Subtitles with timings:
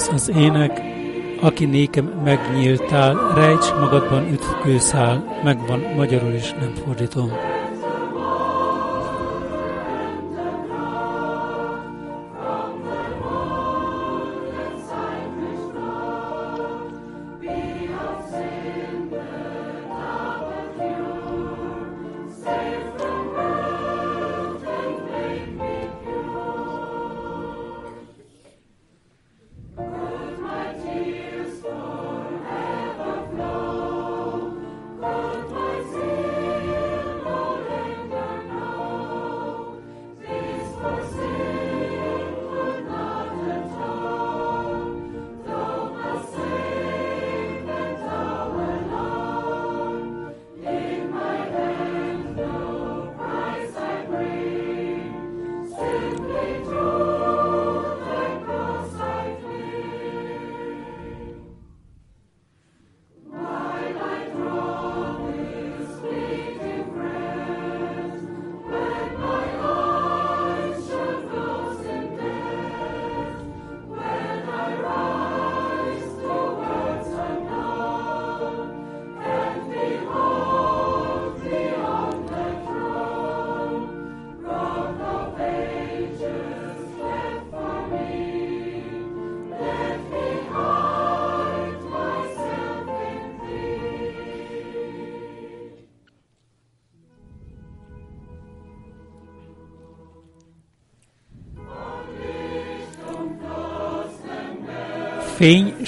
[0.00, 0.80] Ez az ének,
[1.40, 7.30] aki nékem megnyíltál, rejts magadban ütkőszál, megvan magyarul is, nem fordítom.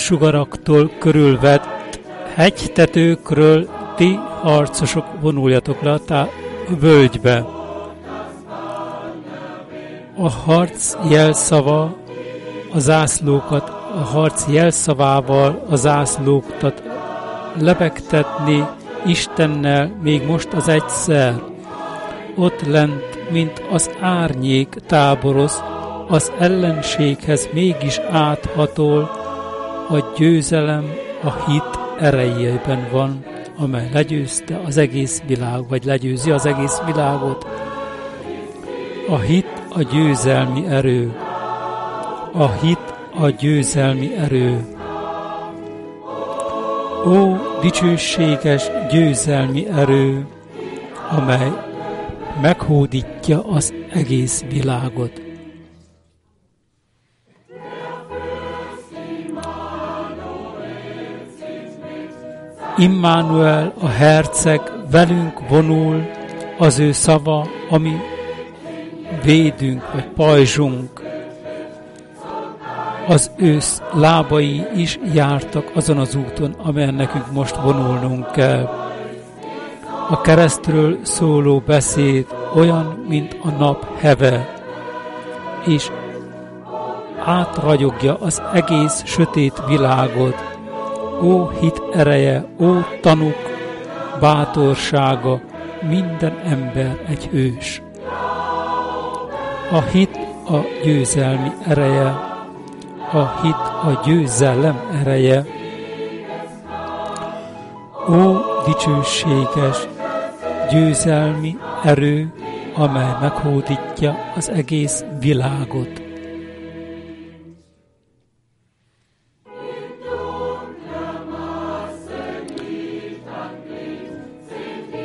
[0.02, 2.00] Fénysugaraktól körülvett
[2.34, 6.28] hegytetőkről ti harcosok vonuljatok le a
[6.80, 7.46] völgybe.
[10.16, 11.96] A harc jelszava
[12.74, 16.82] a zászlókat, a harc jelszavával a zászlókat
[17.58, 18.66] lebegtetni
[19.06, 21.34] Istennel még most az egyszer.
[22.36, 25.62] Ott lent, mint az árnyék táboroz,
[26.08, 29.21] az ellenséghez mégis áthatol,
[29.88, 30.84] a győzelem
[31.22, 33.24] a hit erejében van,
[33.56, 37.46] amely legyőzte az egész világ, vagy legyőzi az egész világot.
[39.08, 41.16] A hit a győzelmi erő.
[42.32, 44.64] A hit a győzelmi erő.
[47.06, 50.26] Ó, dicsőséges győzelmi erő,
[51.10, 51.52] amely
[52.42, 55.31] meghódítja az egész világot.
[62.76, 64.60] Immanuel a herceg
[64.90, 66.06] velünk vonul,
[66.58, 67.96] az ő szava, ami
[69.22, 71.02] védünk, vagy pajzsunk.
[73.06, 78.68] Az ősz lábai is jártak azon az úton, amelyen nekünk most vonulnunk kell.
[80.08, 84.54] A keresztről szóló beszéd olyan, mint a nap heve,
[85.66, 85.90] és
[87.24, 90.51] átragyogja az egész sötét világot,
[91.22, 93.36] Ó hit ereje, ó tanuk,
[94.20, 95.40] bátorsága,
[95.88, 97.82] minden ember egy hős.
[99.72, 100.18] A hit
[100.48, 102.06] a győzelmi ereje,
[103.12, 105.44] a hit a győzelem ereje.
[108.08, 109.88] Ó dicsőséges,
[110.70, 112.32] győzelmi erő,
[112.74, 116.01] amely meghódítja az egész világot.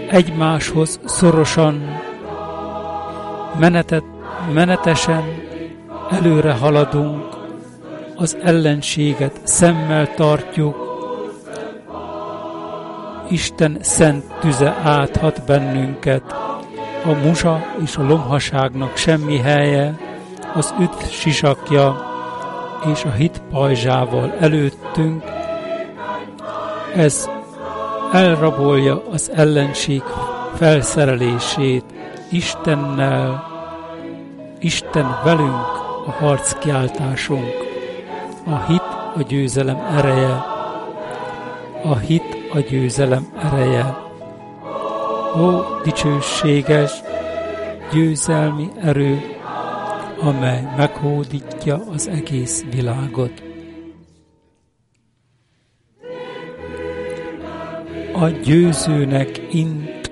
[0.09, 2.01] Egymáshoz szorosan,
[3.59, 4.03] menetet,
[4.53, 5.23] menetesen
[6.09, 7.25] előre haladunk,
[8.16, 10.85] az ellenséget szemmel tartjuk,
[13.29, 16.36] Isten szent tüze áthat bennünket,
[17.06, 19.98] a musa és a lomhaságnak semmi helye,
[20.54, 22.06] az üt sisakja
[22.94, 25.24] és a hit pajzsával előttünk,
[26.95, 27.30] ez
[28.12, 30.01] elrabolja az ellenség
[30.56, 31.83] felszerelését
[32.30, 33.45] Istennel,
[34.59, 35.68] Isten velünk
[36.06, 37.54] a harckiáltásunk.
[38.45, 38.81] A hit
[39.15, 40.45] a győzelem ereje.
[41.83, 43.98] A hit a győzelem ereje.
[45.38, 46.92] Ó, dicsőséges,
[47.92, 49.21] győzelmi erő,
[50.19, 53.46] amely meghódítja az egész világot.
[58.19, 60.12] A győzőnek int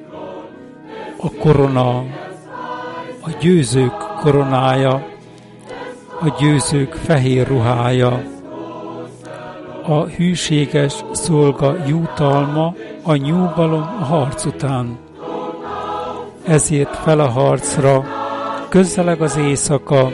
[1.18, 1.98] a korona,
[3.22, 5.08] a győzők koronája,
[6.22, 8.24] a győzők fehér ruhája,
[9.88, 12.74] A hűséges szolga jutalma
[13.04, 14.98] a nyugalom a harc után.
[16.48, 18.04] Ezért fel a harcra,
[18.70, 20.12] közeleg az éjszaka,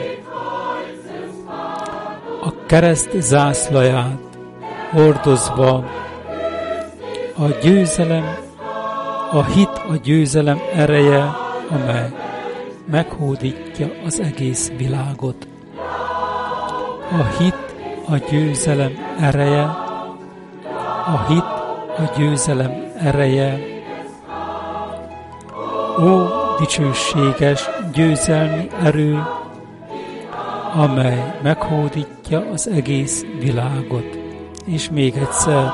[2.40, 4.38] a kereszt zászlaját
[4.90, 5.84] hordozva,
[7.42, 8.36] a győzelem,
[9.30, 11.36] a hit a győzelem ereje,
[11.70, 12.10] amely
[12.90, 15.46] meghódítja az egész világot.
[17.10, 17.74] A hit
[18.08, 19.62] a győzelem ereje,
[21.06, 21.44] a hit
[21.98, 23.58] a győzelem ereje.
[25.98, 26.26] Ó,
[26.58, 29.22] dicsőséges győzelmi erő,
[30.74, 34.18] amely meghódítja az egész világot.
[34.64, 35.64] És még egyszer,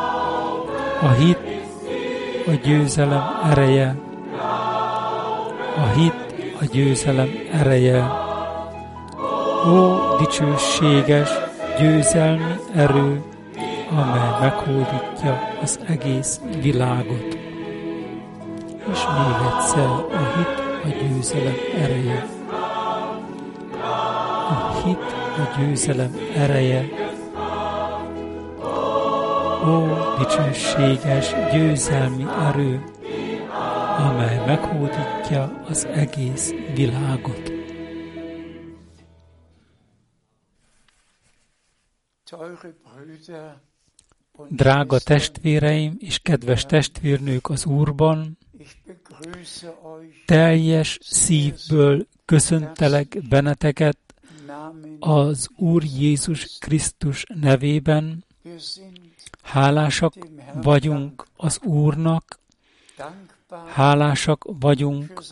[1.02, 1.57] a hit
[2.48, 3.96] a győzelem ereje,
[5.76, 8.10] a hit a győzelem ereje.
[9.66, 11.30] Ó, dicsőséges
[11.78, 13.22] győzelmi erő,
[13.90, 17.38] amely meghódítja az egész világot.
[18.92, 22.26] És még egyszer a hit a győzelem ereje.
[24.48, 27.07] A hit a győzelem ereje.
[29.68, 29.86] Ó,
[30.18, 32.84] dicsőséges győzelmi erő,
[33.98, 37.52] amely meghódítja az egész világot.
[44.48, 48.38] Drága testvéreim és kedves testvérnők az Úrban,
[50.26, 53.98] teljes szívből köszöntelek benneteket
[54.98, 58.24] az Úr Jézus Krisztus nevében.
[59.50, 60.14] Hálásak
[60.54, 62.38] vagyunk az Úrnak,
[63.66, 65.22] Hálásak vagyunk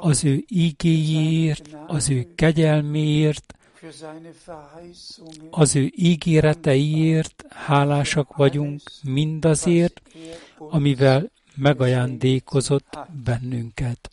[0.00, 3.54] az ő ígéjéért, az ő kegyelméért,
[5.50, 10.02] az ő ígéreteiért, hálásak vagyunk mindazért,
[10.58, 14.10] amivel megajándékozott bennünket.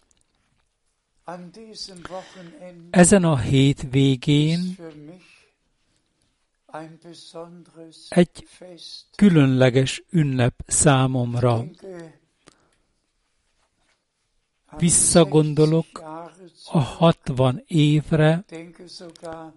[2.89, 4.77] Ezen a hét végén
[8.10, 8.48] egy
[9.16, 11.63] különleges ünnep számomra.
[14.77, 15.88] Visszagondolok
[16.71, 18.45] a hatvan évre,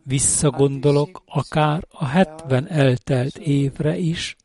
[0.02, 4.36] visszagondolok akár a hetven eltelt évre is,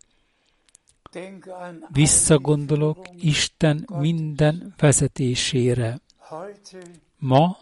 [1.91, 5.99] visszagondolok Isten minden vezetésére.
[7.17, 7.57] Ma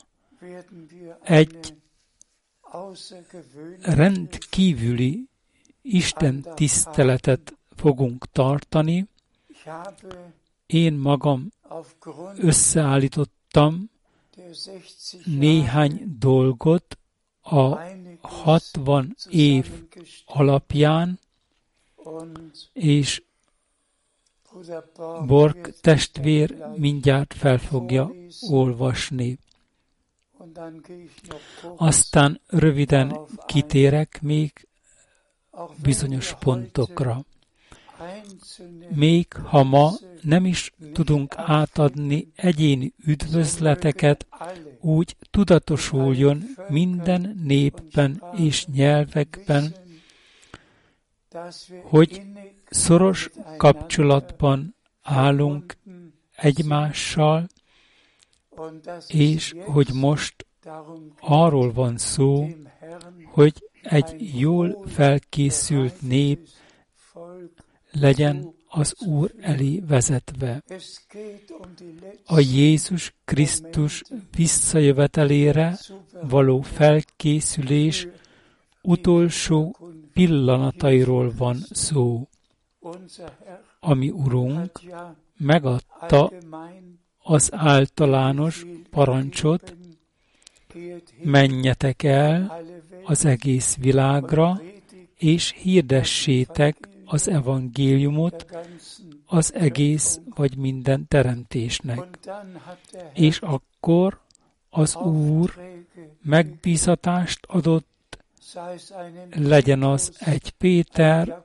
[1.23, 1.75] egy
[3.81, 5.29] rendkívüli
[5.81, 9.07] Isten tiszteletet fogunk tartani.
[10.65, 11.51] Én magam
[12.35, 13.89] összeállítottam
[15.25, 16.97] néhány dolgot
[17.41, 17.79] a
[18.21, 19.87] 60 év
[20.25, 21.19] alapján,
[22.73, 23.23] és
[25.25, 28.11] Borg testvér mindjárt fel fogja
[28.49, 29.37] olvasni.
[31.75, 34.67] Aztán röviden kitérek még
[35.81, 37.25] bizonyos pontokra.
[38.89, 44.25] Még ha ma nem is tudunk átadni egyéni üdvözleteket,
[44.79, 49.75] úgy tudatosuljon minden népben és nyelvekben,
[51.83, 52.21] hogy
[52.69, 55.77] szoros kapcsolatban állunk
[56.35, 57.47] egymással,
[59.07, 60.45] és hogy most
[61.19, 62.47] arról van szó,
[63.31, 66.47] hogy egy jól felkészült nép
[67.91, 70.63] legyen az Úr elé vezetve.
[72.25, 74.01] A Jézus Krisztus
[74.35, 75.77] visszajövetelére
[76.21, 78.07] való felkészülés
[78.81, 79.77] utolsó
[80.13, 82.27] pillanatairól van szó.
[83.79, 84.81] Ami Urunk
[85.37, 86.31] megadta
[87.27, 89.75] az általános parancsot,
[91.23, 92.61] menjetek el
[93.03, 94.61] az egész világra,
[95.17, 98.45] és hirdessétek az evangéliumot
[99.25, 102.17] az egész vagy minden teremtésnek.
[103.13, 104.19] És akkor
[104.69, 105.53] az Úr
[106.21, 107.93] megbízatást adott,
[109.35, 111.43] legyen az egy Péter,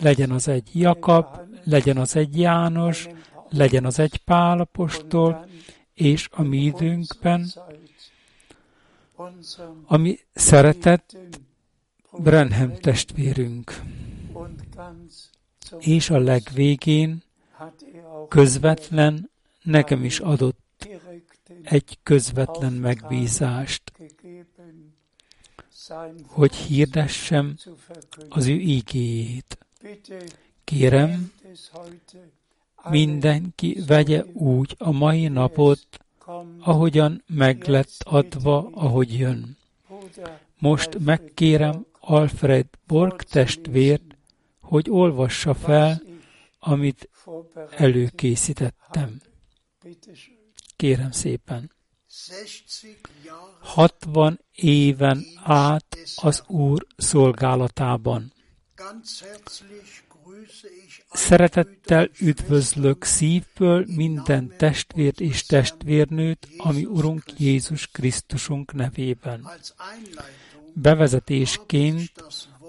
[0.00, 1.26] legyen az egy Jakab,
[1.64, 3.08] legyen az egy János,
[3.48, 5.48] legyen az egy Pálapostól,
[5.94, 7.52] és a mi időnkben,
[9.86, 11.16] ami szeretett
[12.18, 13.82] Brenhem testvérünk
[15.78, 17.22] és a legvégén
[18.28, 19.30] közvetlen
[19.62, 20.88] nekem is adott
[21.62, 23.92] egy közvetlen megbízást,
[26.26, 27.56] hogy hirdessem
[28.28, 29.58] az ő ígéjét.
[30.64, 31.32] Kérem,
[32.90, 35.86] mindenki vegye úgy a mai napot,
[36.60, 39.56] ahogyan meg lett adva, ahogy jön.
[40.58, 44.16] Most megkérem Alfred Borg testvért,
[44.60, 46.02] hogy olvassa fel,
[46.58, 47.08] amit
[47.70, 49.20] előkészítettem.
[50.76, 51.70] Kérem szépen.
[53.60, 58.32] 60 éven át az Úr szolgálatában.
[61.12, 69.48] Szeretettel üdvözlök szívből minden testvért és testvérnőt, ami Urunk Jézus Krisztusunk nevében.
[70.74, 72.12] Bevezetésként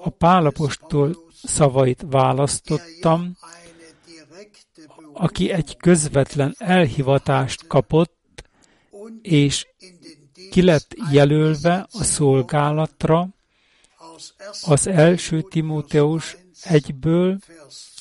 [0.03, 3.37] a Pálapostól szavait választottam,
[5.13, 8.15] aki egy közvetlen elhivatást kapott,
[9.21, 9.67] és
[10.51, 13.27] ki lett jelölve a szolgálatra
[14.65, 17.37] az első Timóteus egyből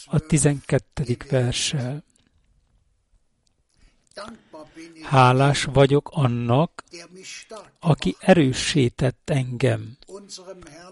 [0.06, 1.16] a 12.
[1.30, 2.04] verssel.
[5.02, 6.84] Hálás vagyok annak,
[7.80, 9.96] aki erősített engem,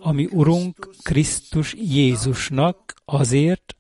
[0.00, 3.76] ami Urunk Krisztus Jézusnak azért,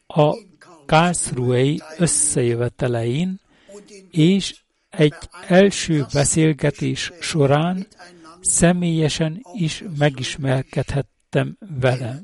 [0.07, 0.37] a
[0.87, 3.41] Karlsruhei összejövetelein,
[4.11, 5.15] és egy
[5.47, 7.87] első beszélgetés során
[8.41, 12.23] személyesen is megismerkedhettem vele.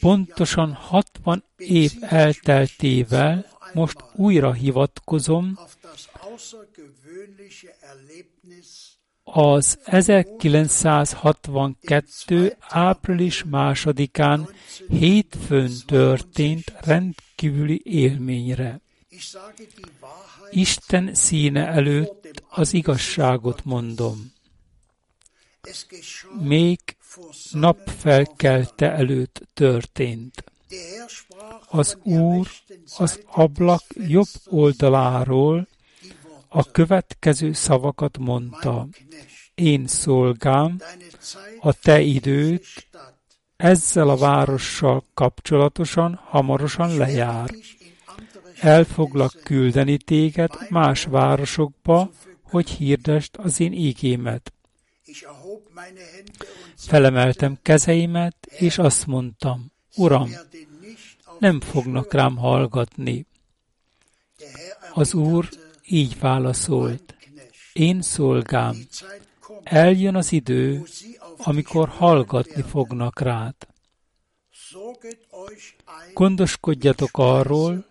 [0.00, 5.58] Pontosan 60 év elteltével most újra hivatkozom
[9.24, 12.56] az 1962.
[12.60, 14.48] április másodikán
[14.88, 18.80] hétfőn történt rendkívüli élményre.
[20.50, 24.32] Isten színe előtt az igazságot mondom.
[26.40, 26.80] Még
[27.50, 30.44] napfelkelte előtt történt.
[31.68, 32.48] Az Úr
[32.96, 35.68] az ablak jobb oldaláról
[36.56, 38.88] a következő szavakat mondta.
[39.54, 40.80] Én szolgám,
[41.60, 42.64] a te időt
[43.56, 47.50] ezzel a várossal kapcsolatosan hamarosan lejár.
[48.60, 52.10] El foglak küldeni téged más városokba,
[52.42, 54.52] hogy hirdest az én ígémet.
[56.76, 60.30] Felemeltem kezeimet, és azt mondtam, Uram,
[61.38, 63.26] nem fognak rám hallgatni.
[64.92, 65.48] Az Úr
[65.86, 67.14] így válaszolt,
[67.72, 68.76] én szolgám,
[69.62, 70.82] eljön az idő,
[71.36, 73.54] amikor hallgatni fognak rád.
[76.14, 77.86] Gondoskodjatok arról,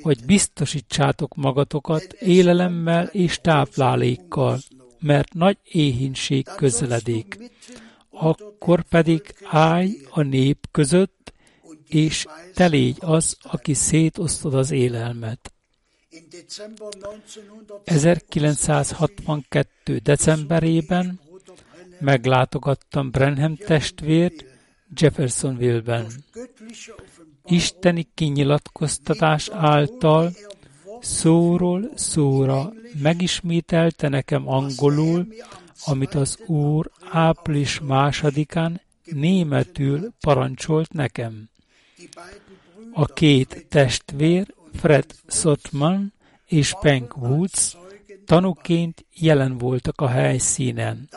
[0.00, 4.58] hogy biztosítsátok magatokat élelemmel és táplálékkal,
[4.98, 7.38] mert nagy éhínség közeledik.
[8.10, 11.32] Akkor pedig állj a nép között,
[11.88, 15.52] és te légy az, aki szétosztod az élelmet.
[17.84, 19.98] 1962.
[19.98, 21.20] decemberében
[22.00, 24.44] meglátogattam Brenham testvért
[24.96, 26.06] Jeffersonville-ben.
[27.44, 30.32] Isteni kinyilatkoztatás által
[31.00, 35.26] szóról szóra megismételte nekem angolul,
[35.84, 41.48] amit az Úr április másodikán németül parancsolt nekem.
[42.92, 46.12] A két testvér, Fred Sotman
[46.46, 47.76] és Penk Woods
[48.24, 51.08] tanúként jelen voltak a helyszínen.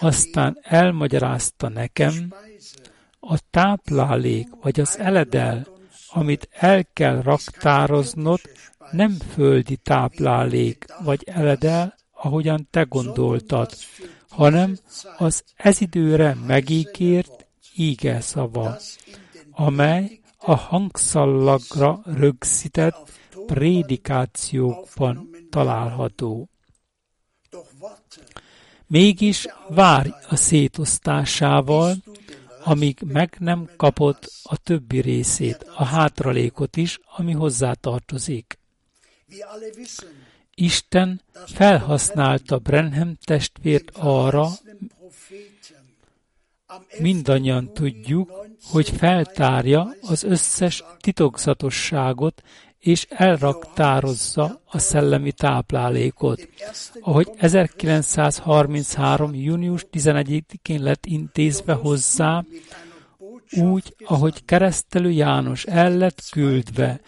[0.00, 2.32] Aztán elmagyarázta nekem,
[3.20, 5.66] a táplálék vagy az eledel,
[6.08, 8.40] amit el kell raktároznod,
[8.90, 13.70] nem földi táplálék vagy eledel, ahogyan te gondoltad,
[14.28, 14.76] hanem
[15.16, 18.76] az ez időre megígért íge szava,
[19.50, 23.10] amely a hangszallagra rögzített
[23.46, 26.48] prédikációkban található.
[28.86, 31.96] Mégis várj a szétosztásával,
[32.64, 38.58] amíg meg nem kapod a többi részét, a hátralékot is, ami hozzá tartozik.
[40.54, 44.48] Isten felhasználta Brenham testvért arra,
[46.98, 48.32] mindannyian tudjuk,
[48.70, 52.42] hogy feltárja az összes titokzatosságot
[52.78, 56.48] és elraktározza a szellemi táplálékot,
[57.00, 59.34] ahogy 1933.
[59.34, 62.44] június 11-én lett intézve hozzá,
[63.50, 67.00] úgy, ahogy keresztelő János el lett küldve,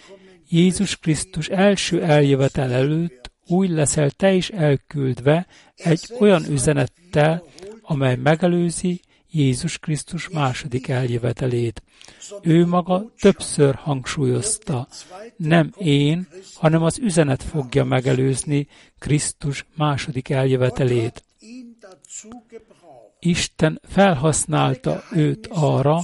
[0.48, 7.42] Jézus Krisztus első eljövetel előtt úgy leszel te is elküldve egy olyan üzenettel,
[7.82, 11.82] amely megelőzi Jézus Krisztus második eljövetelét.
[12.42, 14.88] Ő maga többször hangsúlyozta,
[15.36, 18.66] nem én, hanem az üzenet fogja megelőzni
[18.98, 21.24] Krisztus második eljövetelét.
[23.18, 26.00] Isten felhasználta őt arra,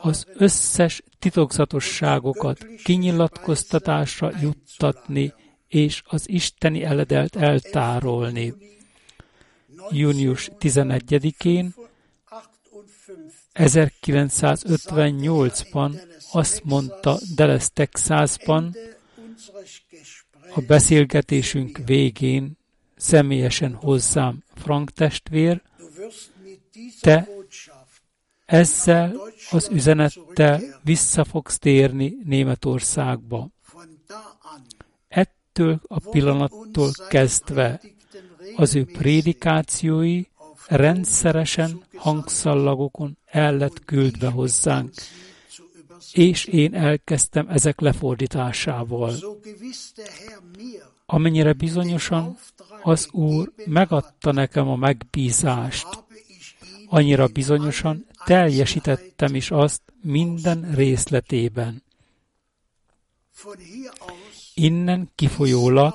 [0.00, 5.32] az összes titokzatosságokat kinyilatkoztatásra juttatni
[5.68, 8.54] és az isteni eledelt eltárolni.
[9.90, 11.74] Június 11-én
[13.54, 16.00] 1958-ban
[16.32, 18.76] azt mondta Dallas, Texasban,
[20.54, 22.58] a beszélgetésünk végén
[22.96, 25.62] személyesen hozzám Frank testvér,
[27.00, 27.28] te
[28.46, 29.16] ezzel
[29.50, 33.48] az üzenettel vissza fogsz térni Németországba.
[35.08, 37.80] Ettől a pillanattól kezdve
[38.56, 40.22] az ő prédikációi
[40.70, 44.92] rendszeresen hangszallagokon el lett küldve hozzánk,
[46.12, 49.14] és én elkezdtem ezek lefordításával.
[51.06, 52.36] Amennyire bizonyosan
[52.82, 55.88] az Úr megadta nekem a megbízást,
[56.86, 61.82] annyira bizonyosan teljesítettem is azt minden részletében.
[64.54, 65.94] Innen kifolyólag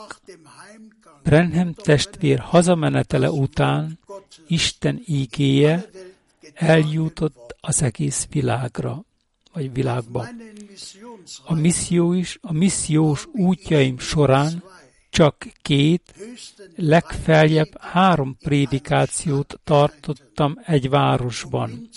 [1.23, 3.99] Brenhem testvér hazamenetele után
[4.47, 5.89] Isten ígéje
[6.53, 9.05] eljutott az egész világra,
[9.53, 10.27] vagy világba.
[11.45, 14.63] A misszió is, a missziós útjaim során
[15.09, 16.13] csak két,
[16.75, 21.89] legfeljebb három prédikációt tartottam egy városban.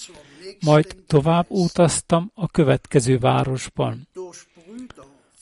[0.60, 4.08] Majd tovább utaztam a következő városban.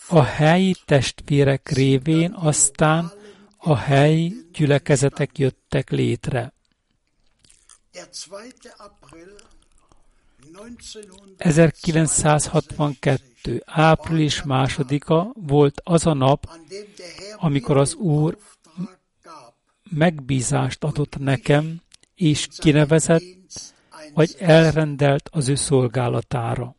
[0.09, 3.13] A helyi testvérek révén aztán
[3.57, 6.56] a helyi gyülekezetek jöttek létre.
[11.37, 13.63] 1962.
[13.65, 16.51] április másodika volt az a nap,
[17.37, 18.39] amikor az Úr
[19.91, 21.81] megbízást adott nekem,
[22.15, 23.23] és kinevezett,
[24.15, 26.75] vagy elrendelt az ő szolgálatára.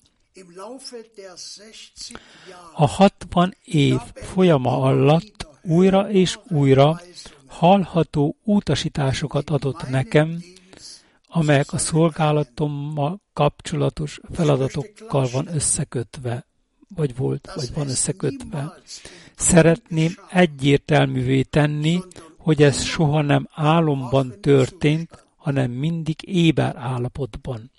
[2.73, 7.01] A 60 év folyama alatt újra és újra
[7.47, 10.43] hallható utasításokat adott nekem,
[11.27, 16.45] amelyek a szolgálatommal kapcsolatos feladatokkal van összekötve,
[16.95, 18.73] vagy volt, vagy van összekötve.
[19.35, 22.01] Szeretném egyértelművé tenni,
[22.37, 27.71] hogy ez soha nem álomban történt, hanem mindig éber állapotban.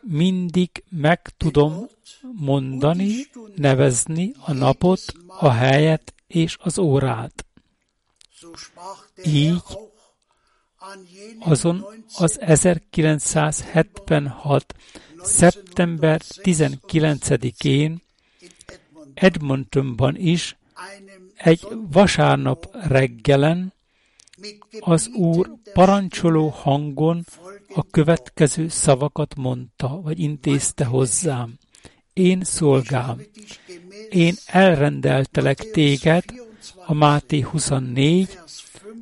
[0.00, 1.86] Mindig meg tudom
[2.32, 3.12] mondani,
[3.54, 7.46] nevezni a napot, a helyet és az órát.
[9.24, 9.62] Így
[11.38, 14.74] azon az 1976.
[15.22, 18.02] szeptember 19-én
[19.14, 20.56] Edmontonban is
[21.36, 23.74] egy vasárnap reggelen
[24.80, 27.24] az úr parancsoló hangon
[27.74, 31.54] a következő szavakat mondta, vagy intézte hozzám.
[32.12, 33.20] Én szolgám,
[34.10, 36.24] én elrendeltelek téged,
[36.86, 38.38] a Máté 24,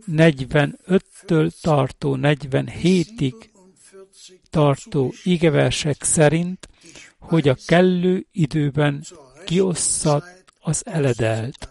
[0.06, 3.52] 45-től tartó 47-ig
[4.50, 6.68] tartó igeversek szerint,
[7.18, 9.04] hogy a kellő időben
[9.44, 10.22] kiosszad
[10.60, 11.68] az eledelt.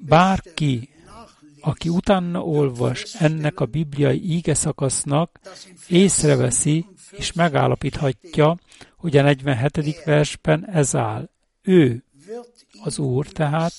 [0.00, 0.88] Bárki,
[1.60, 5.40] aki utána olvas ennek a bibliai íge szakasznak,
[5.88, 8.58] észreveszi és megállapíthatja,
[8.96, 10.04] hogy a 47.
[10.04, 11.30] versben ez áll.
[11.62, 12.04] Ő,
[12.82, 13.72] az Úr tehát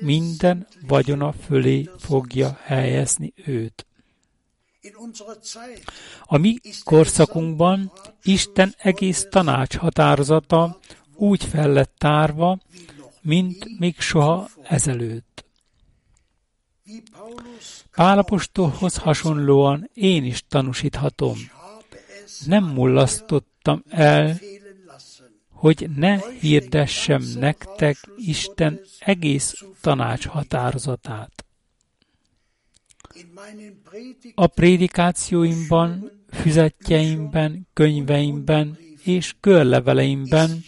[0.00, 3.86] minden vagyona fölé fogja helyezni őt.
[6.24, 10.78] A mi korszakunkban Isten egész tanács határozata
[11.14, 12.58] úgy fel lett tárva,
[13.20, 15.44] mint még soha ezelőtt.
[17.90, 21.36] Pálapostolhoz hasonlóan én is tanúsíthatom.
[22.46, 24.38] Nem mullasztottam el,
[25.60, 31.44] hogy ne hirdessem nektek Isten egész tanács határozatát.
[34.34, 40.64] A prédikációimban, füzetjeimben, könyveimben és körleveleimben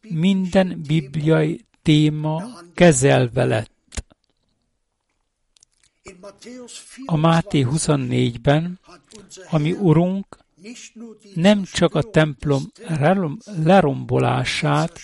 [0.00, 2.42] minden bibliai téma
[2.74, 4.04] kezelve lett.
[7.06, 8.80] A Máté 24-ben,
[9.50, 10.43] ami Urunk
[11.34, 12.70] nem csak a templom
[13.64, 14.98] lerombolását,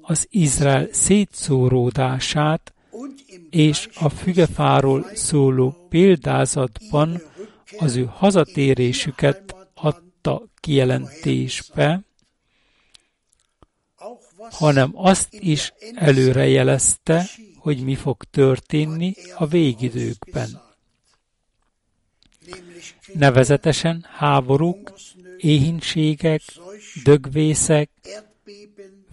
[0.00, 2.74] az Izrael szétszóródását
[3.50, 7.22] és a fügefáról szóló példázatban
[7.78, 12.00] az ő hazatérésüket adta kijelentésbe,
[14.50, 17.26] hanem azt is előrejelezte,
[17.56, 20.61] hogy mi fog történni a végidőkben.
[23.14, 24.92] Nevezetesen háborúk,
[25.36, 26.42] éhínségek,
[27.04, 27.90] dögvészek,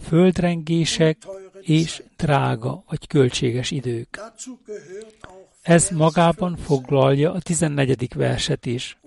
[0.08, 1.18] földrengések
[1.62, 4.22] és drága vagy költséges idők.
[5.62, 8.14] Ez magában foglalja a 14.
[8.14, 8.98] verset is.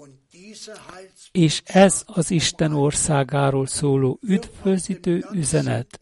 [1.32, 6.00] És ez az Isten országáról szóló üdvözítő üzenet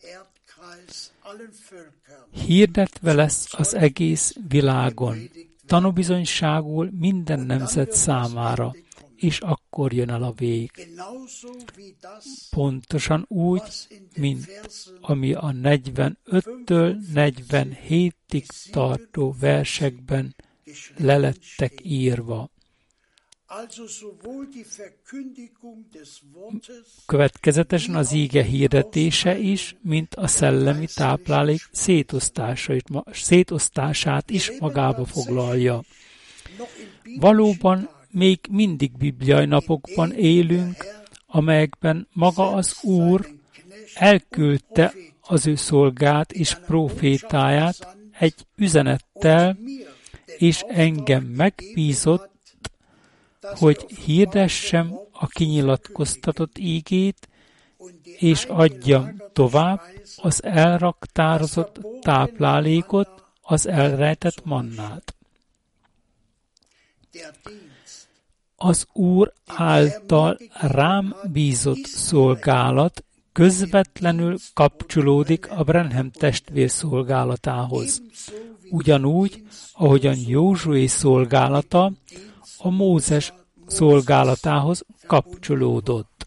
[2.31, 5.31] hirdetve lesz az egész világon,
[5.71, 8.75] tanúbizonyságul minden nemzet számára,
[9.17, 10.71] és akkor jön el a vég.
[12.51, 13.63] Pontosan úgy,
[14.17, 14.49] mint
[15.01, 20.35] ami a 45-től 47-ig tartó versekben
[20.97, 22.51] lelettek írva.
[27.07, 31.61] Következetesen az íge hirdetése is, mint a szellemi táplálék
[33.13, 35.83] szétosztását is magába foglalja.
[37.19, 40.87] Valóban még mindig bibliai napokban élünk,
[41.27, 43.29] amelyekben maga az Úr
[43.95, 49.59] elküldte az ő szolgát és profétáját egy üzenettel,
[50.39, 52.30] és engem megbízott
[53.41, 57.29] hogy hirdessem a kinyilatkoztatott ígét,
[58.19, 59.81] és adjam tovább
[60.17, 65.15] az elraktározott táplálékot, az elrejtett mannát.
[68.57, 78.03] Az Úr által rám bízott szolgálat közvetlenül kapcsolódik a Brenhem testvér szolgálatához.
[78.71, 81.93] Ugyanúgy, ahogyan Józsué szolgálata
[82.63, 83.33] a Mózes
[83.67, 86.27] szolgálatához kapcsolódott.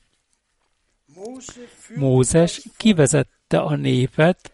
[1.96, 4.52] Mózes kivezette a népet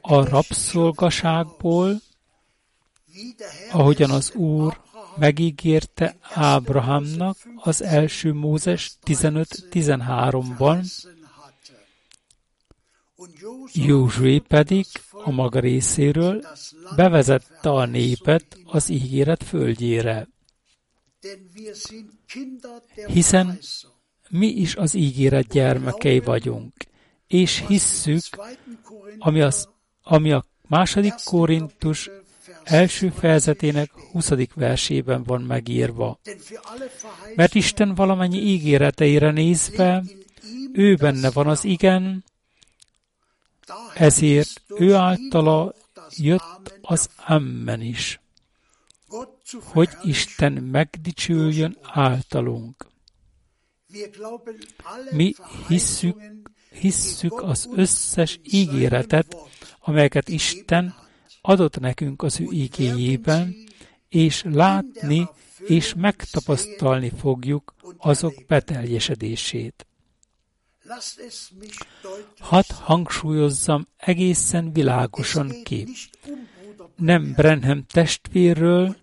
[0.00, 2.00] a rabszolgaságból,
[3.72, 4.80] ahogyan az Úr
[5.16, 10.84] megígérte Ábrahámnak az első Mózes 15-13-ban,
[13.72, 16.42] Józsué pedig a maga részéről
[16.96, 20.28] bevezette a népet az ígéret földjére
[23.06, 23.58] hiszen
[24.28, 26.72] mi is az ígéret gyermekei vagyunk,
[27.26, 28.22] és hisszük,
[29.18, 29.68] ami, az,
[30.02, 32.10] ami a második Korintus
[32.64, 34.30] első fejezetének 20.
[34.54, 36.20] versében van megírva.
[37.34, 40.02] Mert Isten valamennyi ígéreteire nézve,
[40.72, 42.24] ő benne van az igen,
[43.94, 45.74] ezért ő általa
[46.16, 48.21] jött az Amen is
[49.62, 52.86] hogy Isten megdicsüljön általunk.
[55.10, 55.34] Mi
[55.68, 56.20] hisszük,
[56.80, 59.36] hisszük az összes ígéretet,
[59.80, 60.94] amelyeket Isten
[61.40, 63.54] adott nekünk az ő igényében,
[64.08, 65.28] és látni
[65.66, 69.86] és megtapasztalni fogjuk azok beteljesedését.
[72.38, 75.86] Hadd hangsúlyozzam egészen világosan ki
[77.02, 78.96] nem Brenham testvérről,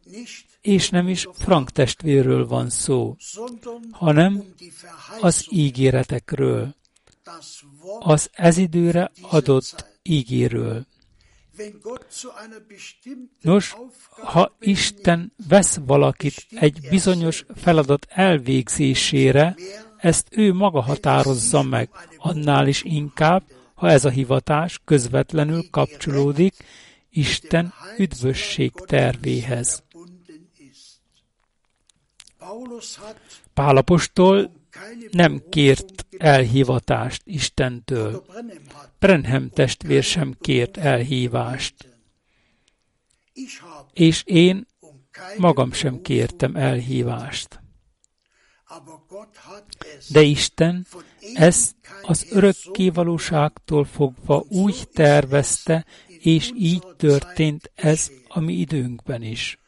[0.62, 3.16] és nem is Frank testvérről van szó,
[3.92, 4.44] hanem
[5.20, 6.76] az ígéretekről,
[8.00, 10.86] az ezidőre adott ígéről.
[13.42, 13.76] Nos,
[14.10, 19.56] ha Isten vesz valakit egy bizonyos feladat elvégzésére,
[19.98, 26.56] ezt ő maga határozza meg, annál is inkább, ha ez a hivatás közvetlenül kapcsolódik
[27.10, 29.84] Isten üdvösség tervéhez.
[33.54, 34.52] Pálapostól
[35.12, 38.26] nem kért elhívatást Istentől.
[39.00, 41.88] Brenhem testvér sem kért elhívást.
[43.94, 44.68] és én
[45.38, 47.60] magam sem kértem elhívást.
[50.10, 50.86] De Isten
[51.34, 55.86] ezt az örökké valóságtól fogva úgy tervezte,
[56.22, 59.60] és így történt ez a mi időnkben is.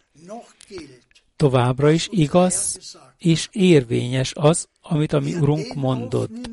[1.36, 2.80] Továbbra is igaz
[3.18, 6.50] és érvényes az, amit a mi Urunk mondott.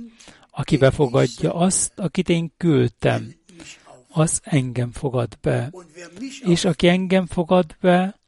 [0.51, 3.35] Aki befogadja azt, akit én küldtem,
[4.09, 5.73] az engem fogad be.
[6.45, 8.21] És aki engem fogad be,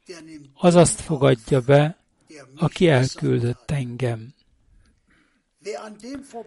[0.55, 1.99] az azt fogadja be,
[2.57, 4.35] aki elküldött engem.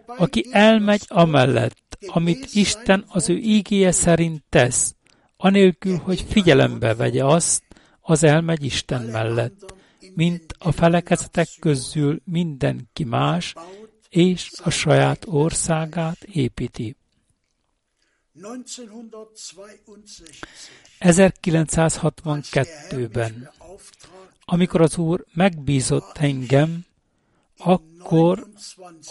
[0.06, 4.94] Aki elmegy amellett, amit Isten az ő ígéje szerint tesz,
[5.36, 7.62] anélkül, hogy figyelembe vegye azt,
[8.00, 9.74] az elmegy Isten mellett,
[10.14, 13.54] mint a felekezetek közül mindenki más,
[14.08, 16.96] és a saját országát építi.
[21.00, 23.50] 1962-ben,
[24.44, 26.84] amikor az Úr megbízott engem,
[27.58, 28.46] akkor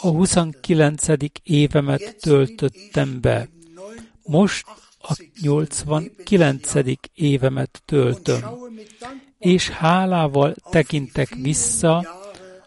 [0.01, 1.05] a 29.
[1.43, 3.49] évemet töltöttem be.
[4.23, 4.65] Most
[5.05, 6.71] a 89.
[7.13, 8.43] évemet töltöm,
[9.37, 12.21] és hálával tekintek vissza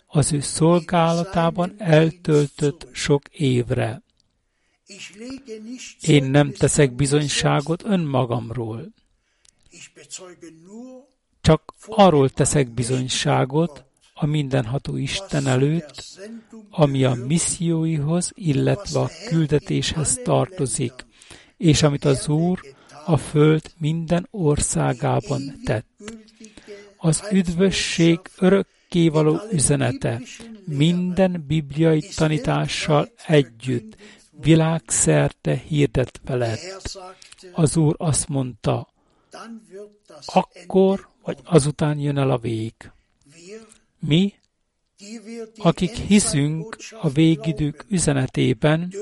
[0.06, 4.02] az ő szolgálatában eltöltött sok évre.
[6.00, 8.88] Én nem teszek bizonyságot önmagamról.
[11.40, 16.04] Csak arról teszek bizonyságot a mindenható Isten előtt,
[16.70, 21.05] ami a misszióihoz, illetve a küldetéshez tartozik,
[21.56, 22.60] és amit az Úr
[23.04, 25.86] a föld minden országában tett.
[26.96, 30.20] Az üdvösség örökkévaló üzenete
[30.64, 33.96] minden bibliai tanítással együtt
[34.30, 36.98] világszerte hirdetve lett.
[37.52, 38.88] Az Úr azt mondta,
[40.26, 42.74] akkor vagy azután jön el a vég.
[43.98, 44.34] Mi,
[45.56, 48.92] akik hiszünk a végidők üzenetében,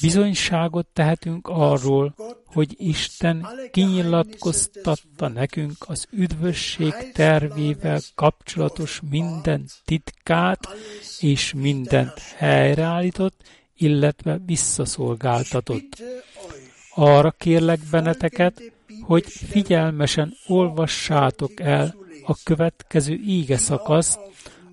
[0.00, 10.68] bizonyságot tehetünk arról, hogy Isten kinyilatkoztatta nekünk az üdvösség tervével kapcsolatos minden titkát,
[11.20, 13.42] és mindent helyreállított,
[13.76, 16.02] illetve visszaszolgáltatott.
[16.94, 24.18] Arra kérlek benneteket, hogy figyelmesen olvassátok el a következő íge szakaszt,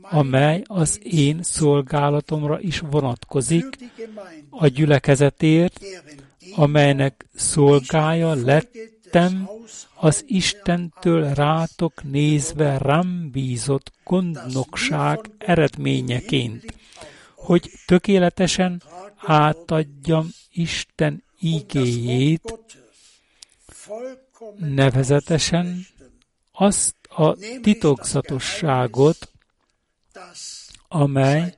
[0.10, 3.65] amely az én szolgálatomra is vonatkozik,
[4.50, 5.80] a gyülekezetért,
[6.56, 9.50] amelynek szolgája lettem
[9.96, 16.74] az Istentől rátok nézve rám bízott gondnokság eredményeként,
[17.36, 18.82] hogy tökéletesen
[19.18, 22.60] átadjam Isten ígéjét,
[24.58, 25.86] nevezetesen
[26.52, 29.30] azt a titokzatosságot,
[30.88, 31.56] amely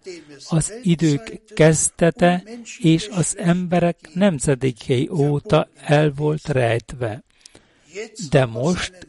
[0.50, 2.44] az idők kezdete
[2.80, 7.24] és az emberek nemzedékei óta el volt rejtve,
[8.30, 9.08] de most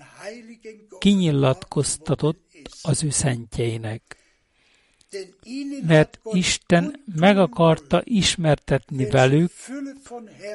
[0.98, 2.46] kinyilatkoztatott
[2.82, 4.16] az ő szentjeinek.
[5.86, 9.52] Mert Isten meg akarta ismertetni velük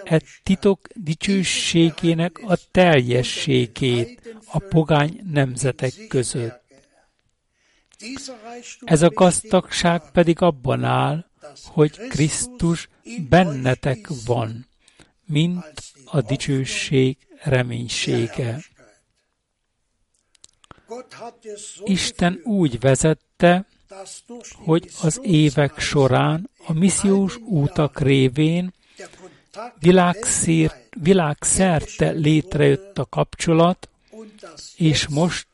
[0.04, 6.63] e titok dicsőségének a teljességét a pogány nemzetek között.
[8.84, 11.26] Ez a gazdagság pedig abban áll,
[11.66, 12.90] hogy Krisztus
[13.30, 14.68] bennetek van,
[15.26, 18.64] mint a dicsőség reménysége.
[21.84, 23.66] Isten úgy vezette,
[24.56, 28.74] hogy az évek során a missziós útak révén
[30.94, 33.90] világszerte létrejött a kapcsolat,
[34.76, 35.48] és most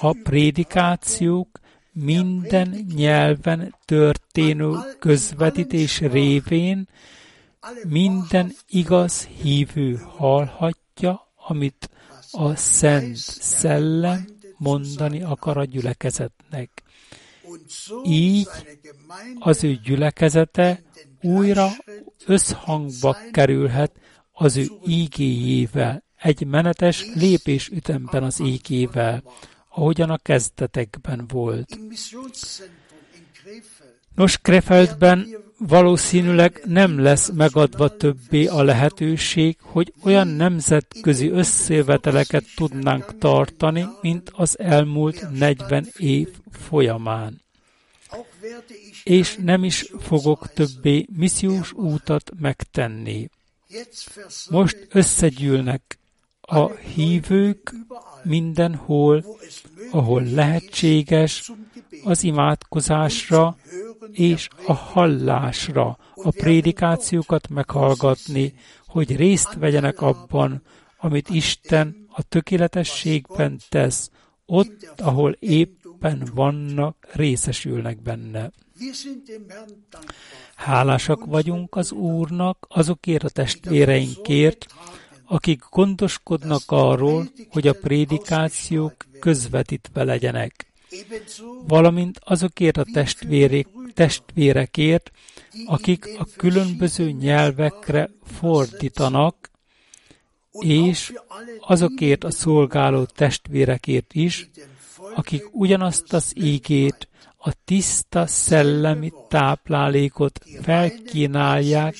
[0.00, 1.59] a prédikációk
[1.92, 6.88] minden nyelven történő közvetítés révén
[7.88, 11.90] minden igaz hívő hallhatja, amit
[12.30, 14.24] a Szent Szellem
[14.56, 16.82] mondani akar a gyülekezetnek.
[18.04, 18.48] Így
[19.38, 20.82] az ő gyülekezete
[21.22, 21.68] újra
[22.26, 23.92] összhangba kerülhet
[24.32, 29.22] az ő ígéjével, egy menetes lépésütemben az ígével,
[29.70, 31.78] ahogyan a kezdetekben volt.
[34.14, 35.26] Nos, Krefeldben
[35.58, 44.58] valószínűleg nem lesz megadva többé a lehetőség, hogy olyan nemzetközi összeveteleket tudnánk tartani, mint az
[44.58, 47.42] elmúlt 40 év folyamán.
[49.04, 53.28] És nem is fogok többé missziós útat megtenni.
[54.48, 55.98] Most összegyűlnek
[56.40, 57.74] a hívők
[58.24, 59.24] mindenhol,
[59.90, 61.52] ahol lehetséges,
[62.04, 63.56] az imádkozásra
[64.12, 68.54] és a hallásra, a prédikációkat meghallgatni,
[68.86, 70.62] hogy részt vegyenek abban,
[70.98, 74.10] amit Isten a tökéletességben tesz,
[74.46, 78.50] ott, ahol éppen vannak, részesülnek benne.
[80.54, 84.66] Hálásak vagyunk az Úrnak azokért a testvéreinkért,
[85.30, 90.72] akik gondoskodnak arról, hogy a prédikációk közvetítve legyenek,
[91.66, 95.10] valamint azokért a testvérek, testvérekért,
[95.66, 99.50] akik a különböző nyelvekre fordítanak,
[100.58, 101.12] és
[101.60, 104.50] azokért a szolgáló testvérekért is,
[105.14, 107.08] akik ugyanazt az ígét,
[107.42, 111.94] a tiszta szellemi táplálékot felkínálják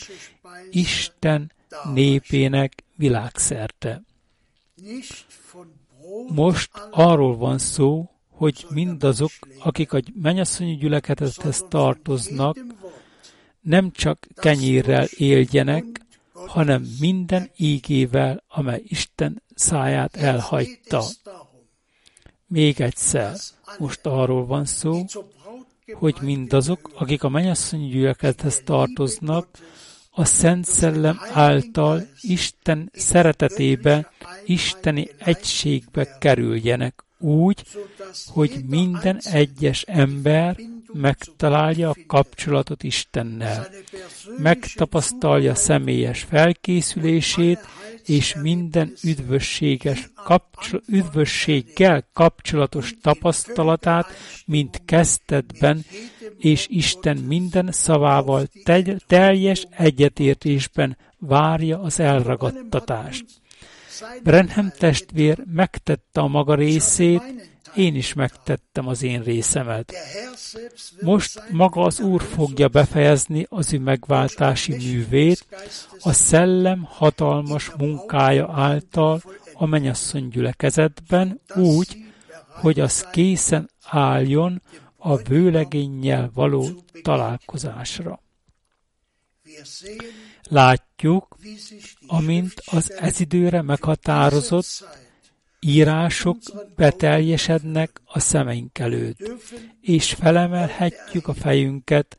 [0.70, 1.52] Isten
[1.94, 4.02] népének világszerte.
[6.28, 12.56] Most arról van szó, hogy mindazok, akik a mennyasszonyi gyülekezethez tartoznak,
[13.60, 15.84] nem csak kenyérrel éljenek,
[16.32, 21.04] hanem minden ígével, amely Isten száját elhagyta.
[22.46, 23.36] Még egyszer,
[23.78, 25.04] most arról van szó,
[25.92, 29.46] hogy mindazok, akik a mennyasszonyi gyülekezethez tartoznak,
[30.20, 34.10] a Szent Szellem által Isten szeretetébe,
[34.44, 37.62] Isteni egységbe kerüljenek úgy,
[38.26, 40.56] hogy minden egyes ember
[40.92, 43.68] megtalálja a kapcsolatot Istennel,
[44.38, 47.58] megtapasztalja személyes felkészülését,
[48.04, 54.06] és minden üdvösséges kapcsol- üdvösséggel kapcsolatos tapasztalatát,
[54.46, 55.84] mint kezdetben,
[56.38, 63.24] és Isten minden szavával tegy- teljes egyetértésben várja az elragadtatást.
[64.22, 67.22] Brenhem testvér megtette a maga részét,
[67.76, 69.94] én is megtettem az én részemet.
[71.00, 75.46] Most maga az Úr fogja befejezni az ő megváltási művét,
[76.00, 79.22] a szellem hatalmas munkája által
[79.54, 81.96] a mennyasszony gyülekezetben úgy,
[82.46, 84.62] hogy az készen álljon
[84.96, 88.22] a vőlegénnyel való találkozásra.
[90.50, 91.36] Látjuk,
[92.06, 94.84] amint az ez időre meghatározott
[95.60, 96.36] írások
[96.76, 99.30] beteljesednek a szemeink előtt,
[99.80, 102.18] és felemelhetjük a fejünket,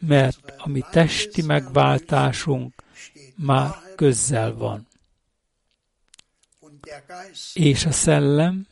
[0.00, 2.74] mert a mi testi megváltásunk
[3.36, 4.86] már közel van.
[7.54, 8.66] És a szellem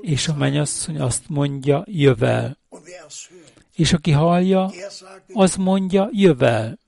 [0.00, 2.58] és a mennyasszony azt mondja, jövel.
[3.74, 4.70] És aki hallja,
[5.32, 6.78] az mondja, jövel.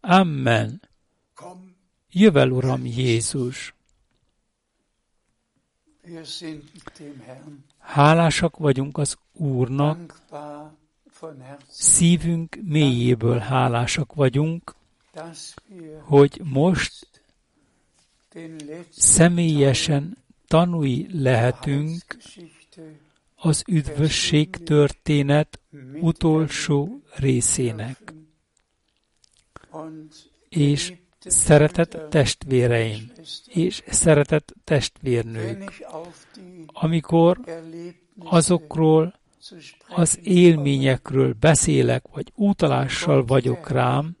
[0.00, 0.80] Amen.
[2.10, 3.74] Jövel, Uram Jézus.
[7.78, 10.20] Hálásak vagyunk az Úrnak,
[11.68, 14.74] szívünk mélyéből hálásak vagyunk,
[16.00, 17.06] hogy most
[18.90, 22.16] személyesen tanúi lehetünk
[23.34, 25.60] az üdvösség történet
[26.00, 28.09] utolsó részének.
[30.48, 30.92] És
[31.26, 33.12] Szeretett testvéreim
[33.46, 35.86] és szeretett testvérnők,
[36.66, 37.40] amikor
[38.24, 39.14] azokról
[39.88, 44.16] az élményekről beszélek, vagy utalással vagyok rám,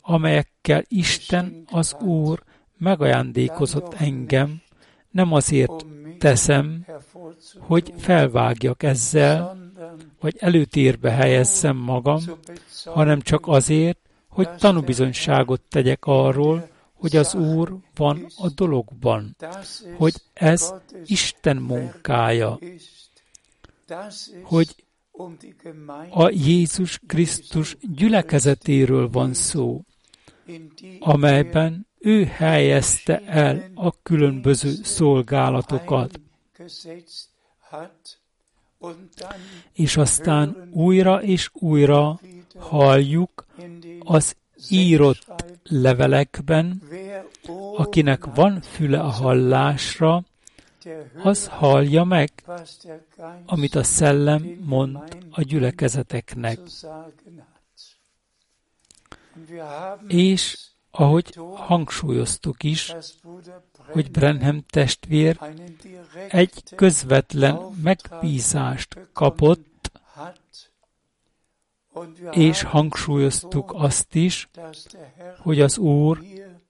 [0.00, 2.42] amelyekkel Isten az Úr
[2.78, 4.62] megajándékozott engem,
[5.10, 5.86] nem azért
[6.18, 6.86] teszem,
[7.58, 9.56] hogy felvágjak ezzel,
[10.20, 12.20] vagy előtérbe helyezzem magam,
[12.84, 13.98] hanem csak azért,
[14.34, 19.36] hogy tanúbizonyságot tegyek arról, hogy az Úr van a dologban,
[19.96, 22.58] hogy ez Isten munkája,
[24.42, 24.84] hogy
[26.10, 29.84] a Jézus Krisztus gyülekezetéről van szó,
[30.98, 36.20] amelyben ő helyezte el a különböző szolgálatokat,
[39.72, 42.20] és aztán újra és újra
[42.58, 43.46] halljuk
[44.04, 44.36] az
[44.68, 45.26] írott
[45.62, 46.82] levelekben,
[47.76, 50.22] akinek van füle a hallásra,
[51.22, 52.30] az hallja meg,
[53.46, 54.98] amit a szellem mond
[55.30, 56.58] a gyülekezeteknek.
[60.08, 60.58] És
[60.90, 62.94] ahogy hangsúlyoztuk is,
[63.74, 65.38] hogy Brenham testvér
[66.28, 69.73] egy közvetlen megbízást kapott
[72.30, 74.48] és hangsúlyoztuk azt is,
[75.38, 76.22] hogy az Úr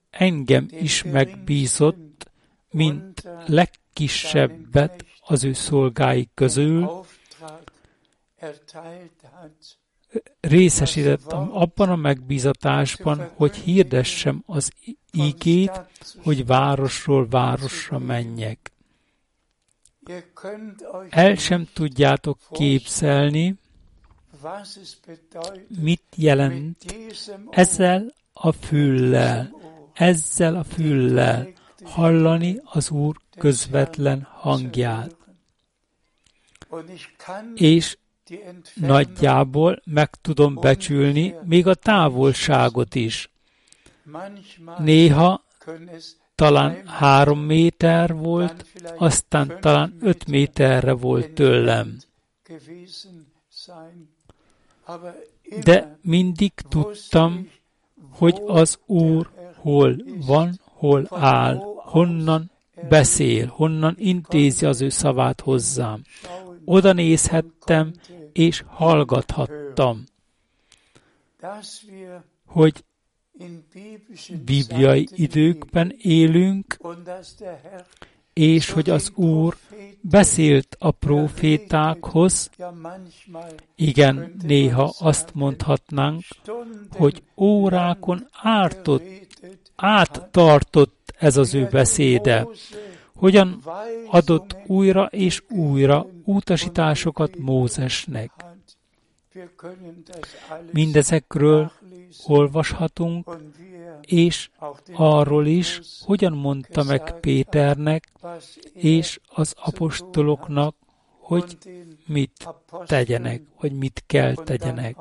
[0.09, 2.31] engem is megbízott,
[2.71, 7.05] mint legkisebbet az ő szolgái közül,
[10.39, 14.71] részesítettem abban a megbízatásban, hogy hirdessem az
[15.11, 15.81] ígét,
[16.23, 18.71] hogy városról városra menjek.
[21.09, 23.55] El sem tudjátok képzelni,
[25.79, 26.95] mit jelent
[27.49, 29.55] ezzel a füllel,
[29.93, 31.47] ezzel a füllel
[31.83, 35.15] hallani az Úr közvetlen hangját.
[37.55, 37.97] És
[38.73, 43.29] nagyjából meg tudom becsülni még a távolságot is.
[44.77, 45.43] Néha
[46.35, 48.65] talán három méter volt,
[48.97, 51.97] aztán talán öt méterre volt tőlem.
[55.63, 57.49] De mindig tudtam,
[58.09, 62.51] hogy az Úr hol van, hol áll, honnan
[62.89, 66.01] beszél, honnan intézi az ő szavát hozzám.
[66.65, 67.93] Oda nézhettem,
[68.33, 70.03] és hallgathattam,
[72.45, 72.83] hogy
[74.45, 76.77] bibliai időkben élünk,
[78.35, 79.57] és hogy az Úr
[80.01, 82.49] beszélt a profétákhoz,
[83.75, 86.23] igen, néha azt mondhatnánk,
[86.91, 89.03] hogy órákon ártott,
[89.75, 92.47] áttartott ez az ő beszéde,
[93.15, 93.63] hogyan
[94.07, 98.31] adott újra és újra utasításokat Mózesnek.
[100.71, 101.71] Mindezekről
[102.25, 103.37] olvashatunk,
[104.01, 104.49] és
[104.93, 108.11] arról is, hogyan mondta meg Péternek
[108.73, 110.75] és az apostoloknak,
[111.19, 111.57] hogy
[112.05, 112.47] mit
[112.85, 114.97] tegyenek, hogy mit kell tegyenek.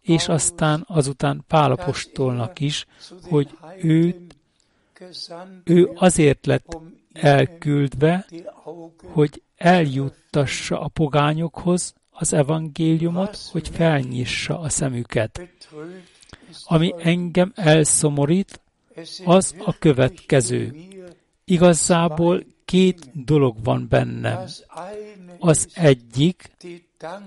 [0.00, 2.86] És aztán azután Pálapostolnak is,
[3.22, 4.36] hogy őt,
[5.64, 6.78] ő azért lett
[7.12, 8.26] elküldve,
[9.12, 15.48] hogy eljuttassa a pogányokhoz az evangéliumot, hogy felnyissa a szemüket.
[16.64, 18.60] Ami engem elszomorít,
[19.24, 20.74] az a következő.
[21.44, 24.44] Igazából két dolog van bennem.
[25.38, 26.50] Az egyik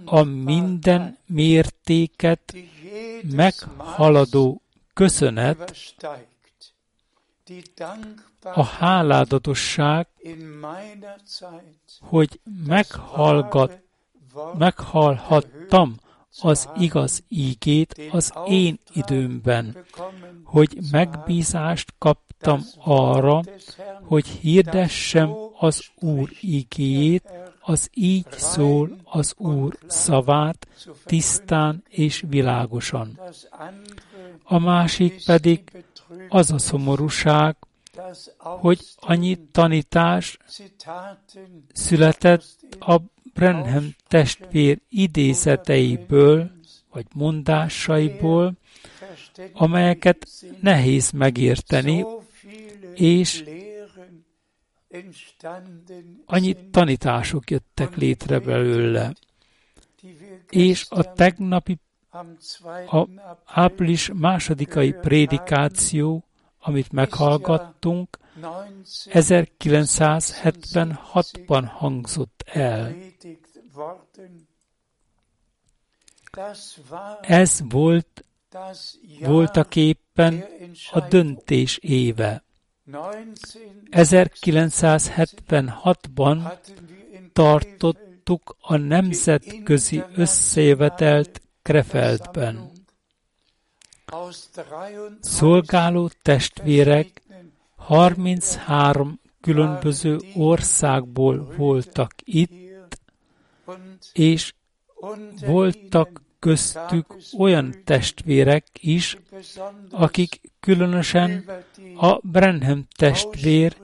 [0.06, 2.54] a minden mértéket
[3.36, 4.62] meghaladó
[4.94, 5.74] köszönet,
[8.42, 10.08] a háládatosság,
[12.00, 13.80] hogy meghallgat,
[14.58, 15.96] meghallhattam
[16.42, 19.86] az igaz ígét az én időmben,
[20.44, 23.42] hogy megbízást kaptam arra,
[24.04, 27.32] hogy hirdessem az Úr ígéjét,
[27.62, 30.68] az így szól az Úr szavát
[31.06, 33.20] tisztán és világosan.
[34.44, 35.84] A másik pedig
[36.30, 37.56] az a szomorúság,
[38.38, 40.38] hogy annyi tanítás
[41.74, 42.46] született
[42.80, 43.02] a
[43.38, 46.52] Brenham testvér idézeteiből,
[46.92, 48.54] vagy mondásaiból,
[49.54, 50.28] amelyeket
[50.62, 52.06] nehéz megérteni,
[52.94, 53.44] és
[56.26, 59.14] annyi tanítások jöttek létre belőle.
[60.50, 61.80] És a tegnapi
[62.90, 63.08] a
[63.46, 66.28] április másodikai prédikáció
[66.68, 68.18] amit meghallgattunk,
[69.06, 72.96] 1976-ban hangzott el.
[77.22, 78.26] Ez volt
[79.20, 80.44] voltak éppen
[80.92, 82.44] a döntés éve.
[83.92, 86.58] 1976-ban
[87.34, 92.72] tartottuk a nemzetközi összejövetelt Krefeldben.
[95.20, 97.22] Szolgáló testvérek
[97.88, 102.52] 33 különböző országból voltak itt,
[104.14, 104.54] és
[105.46, 109.18] voltak köztük olyan testvérek is,
[109.92, 111.46] akik különösen
[111.96, 113.76] a Brenham testvér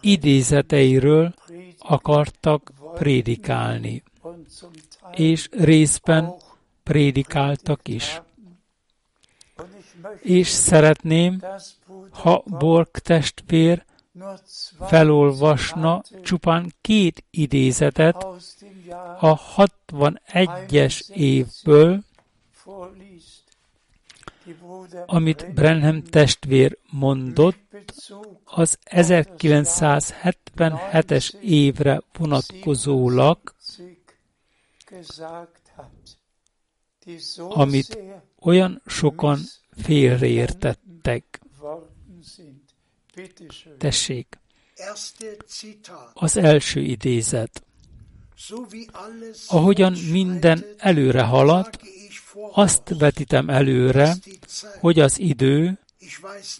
[0.00, 1.34] idézeteiről
[1.78, 4.02] akartak prédikálni,
[5.10, 6.34] és részben
[6.82, 8.20] prédikáltak is.
[10.22, 11.40] És szeretném,
[12.14, 13.84] ha Borg testvér
[14.80, 18.26] felolvasna csupán két idézetet
[19.20, 22.02] a 61-es évből,
[25.06, 27.58] amit Brenham testvér mondott,
[28.44, 33.38] az 1977-es évre vonatkozólag,
[37.36, 37.98] amit
[38.40, 39.38] olyan sokan
[39.76, 41.43] félreértettek.
[43.78, 44.38] Tessék.
[46.12, 47.64] Az első idézet.
[49.46, 51.78] Ahogyan minden előre halad,
[52.52, 54.14] azt vetítem előre,
[54.80, 55.78] hogy az idő,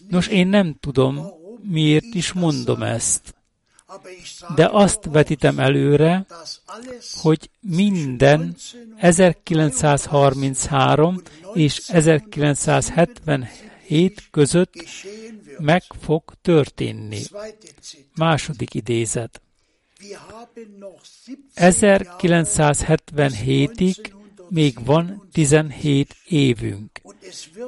[0.09, 1.19] nos én nem tudom,
[1.61, 3.35] miért is mondom ezt,
[4.55, 6.25] de azt vetítem előre,
[7.21, 8.55] hogy minden
[8.97, 11.21] 1933
[11.53, 14.73] és 1977 között
[15.57, 17.21] meg fog történni.
[18.15, 19.41] Második idézet.
[21.55, 24.13] 1977-ig
[24.49, 27.01] még van 17 évünk,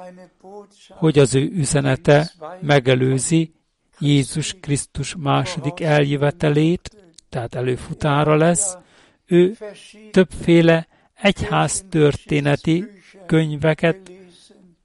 [0.89, 2.32] hogy az ő üzenete
[2.62, 3.54] megelőzi
[3.99, 6.95] Jézus Krisztus második eljövetelét,
[7.30, 8.78] tehát előfutára lesz,
[9.32, 9.58] ő
[10.12, 12.86] többféle egyház történeti
[13.26, 14.12] könyveket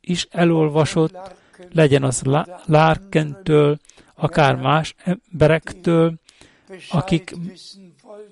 [0.01, 1.35] is elolvasott,
[1.73, 2.23] legyen az
[2.65, 3.79] Lárkentől,
[4.15, 6.15] akár más emberektől,
[6.91, 7.35] akik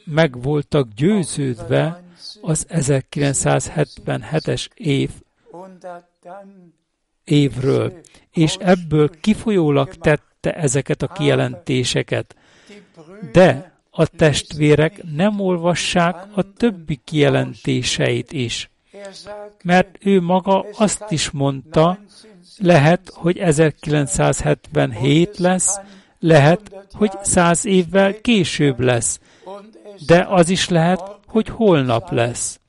[0.04, 2.02] meg voltak győződve
[2.40, 5.10] az 1977-es év
[7.24, 8.00] évről,
[8.32, 12.36] és ebből kifolyólag tette ezeket a kijelentéseket.
[13.32, 18.70] De a testvérek nem olvassák a többi kijelentéseit is.
[19.62, 21.98] Mert ő maga azt is mondta,
[22.58, 25.80] lehet, hogy 1977 lesz,
[26.18, 29.20] lehet, hogy száz évvel később lesz,
[30.06, 32.60] de az is lehet, hogy holnap lesz.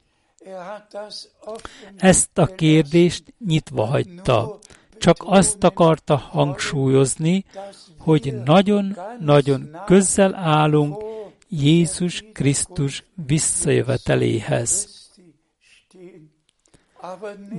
[1.98, 4.60] Ezt a kérdést nyitva hagyta.
[4.98, 7.46] Csak azt akarta hangsúlyozni,
[8.00, 11.15] hogy nagyon-nagyon közel állunk
[11.50, 14.90] Jézus Krisztus visszajöveteléhez.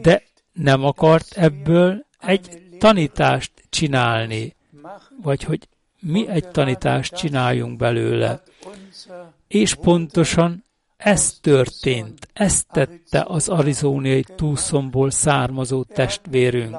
[0.01, 0.23] De
[0.53, 4.55] nem akart ebből egy tanítást csinálni,
[5.23, 5.69] vagy hogy
[6.01, 8.43] mi egy tanítást csináljunk belőle.
[9.49, 10.65] És pontosan
[10.97, 16.79] ez történt, ezt tette az arizóniai túszomból származó testvérünk.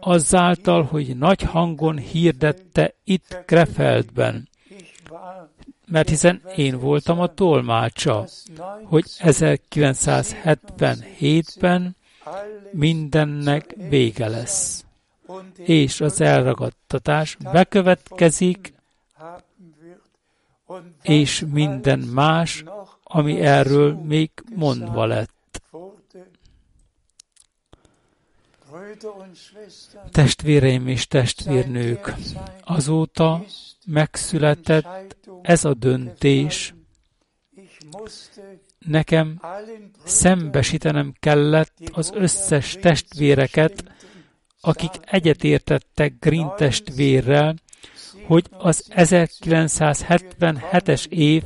[0.00, 4.48] Azáltal, hogy nagy hangon hirdette itt Krefeldben,
[5.88, 8.24] mert hiszen én voltam a tolmácsa,
[8.84, 11.96] hogy 1977-ben
[12.70, 14.84] mindennek vége lesz,
[15.56, 18.72] és az elragadtatás bekövetkezik,
[21.02, 22.64] és minden más,
[23.02, 25.62] ami erről még mondva lett.
[30.10, 32.14] Testvéreim és testvérnők,
[32.64, 33.44] azóta
[33.86, 36.74] megszületett ez a döntés,
[38.78, 39.40] nekem
[40.04, 43.84] szembesítenem kellett az összes testvéreket,
[44.60, 47.54] akik egyetértettek Green testvérrel,
[48.26, 51.42] hogy az 1977-es év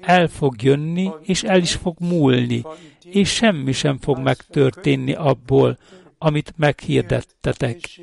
[0.00, 2.64] el fog jönni, és el is fog múlni,
[3.02, 5.78] és semmi sem fog megtörténni abból,
[6.18, 8.00] amit meghirdettetek.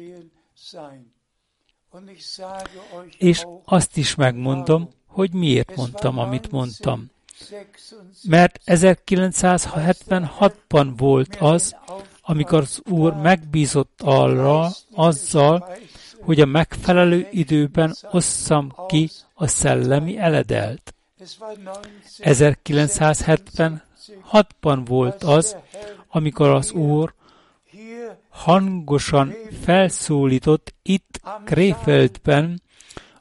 [3.17, 7.13] És azt is megmondom, hogy miért mondtam, amit mondtam.
[8.23, 11.75] Mert 1976-ban volt az,
[12.21, 15.69] amikor az Úr megbízott arra azzal,
[16.21, 20.93] hogy a megfelelő időben osszam ki a szellemi eledelt.
[22.19, 25.55] 1976-ban volt az,
[26.07, 27.13] amikor az Úr
[28.35, 32.61] hangosan felszólított itt Kréfeldben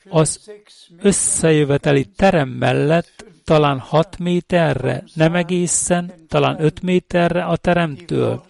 [0.08, 0.50] az
[0.98, 8.44] összejöveteli terem mellett talán hat méterre, nem egészen, talán öt méterre a teremtől,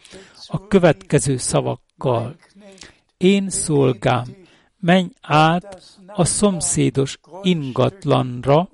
[0.47, 2.37] a következő szavakkal.
[3.17, 4.25] Én szolgám,
[4.79, 8.69] menj át a szomszédos ingatlanra,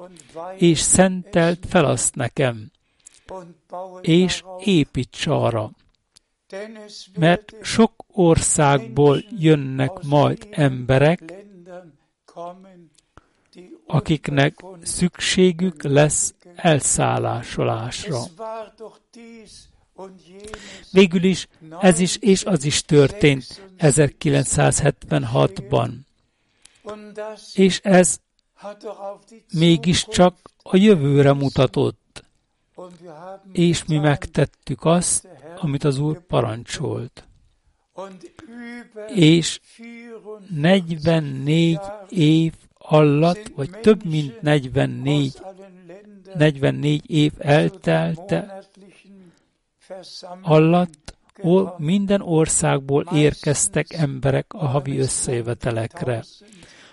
[0.57, 2.71] és szentelt fel azt nekem,
[4.01, 5.71] és építs arra
[7.19, 11.35] mert sok országból jönnek majd emberek,
[13.87, 18.21] akiknek szükségük lesz elszállásolásra.
[20.93, 21.49] Végül is
[21.81, 25.91] ez is és az is történt 1976-ban.
[27.55, 28.19] És ez
[29.53, 32.00] mégiscsak a jövőre mutatott.
[33.53, 37.25] És mi megtettük azt, amit az Úr parancsolt.
[39.15, 39.61] És
[40.49, 41.79] 44
[42.09, 45.41] év alatt, vagy több mint 44,
[46.35, 48.65] 44 év eltelte
[50.43, 51.19] alatt
[51.77, 56.25] minden országból érkeztek emberek a havi összejövetelekre.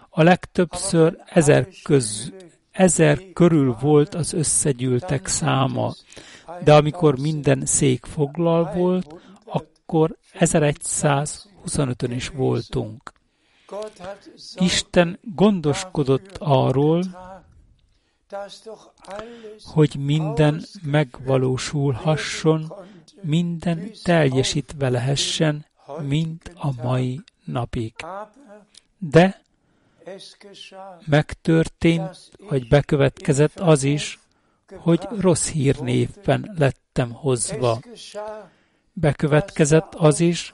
[0.10, 2.34] A legtöbbször ezer, köz,
[2.78, 5.94] ezer körül volt az összegyűltek száma,
[6.64, 9.16] de amikor minden szék foglal volt,
[9.46, 13.14] akkor 1125-ön is voltunk.
[14.56, 17.04] Isten gondoskodott arról,
[19.64, 22.74] hogy minden megvalósulhasson,
[23.22, 25.66] minden teljesítve lehessen,
[26.02, 27.94] mint a mai napig.
[28.98, 29.46] De
[31.06, 34.20] megtörtént, vagy bekövetkezett az is,
[34.78, 37.80] hogy rossz hírnévben lettem hozva.
[38.94, 40.54] Bekövetkezett az is,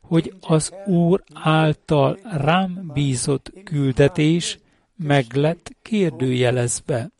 [0.00, 4.58] hogy az Úr által rám bízott küldetés
[4.96, 7.10] meg lett kérdőjelezve.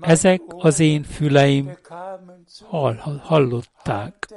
[0.00, 1.76] Ezek az én füleim
[2.68, 4.28] hall, hallották.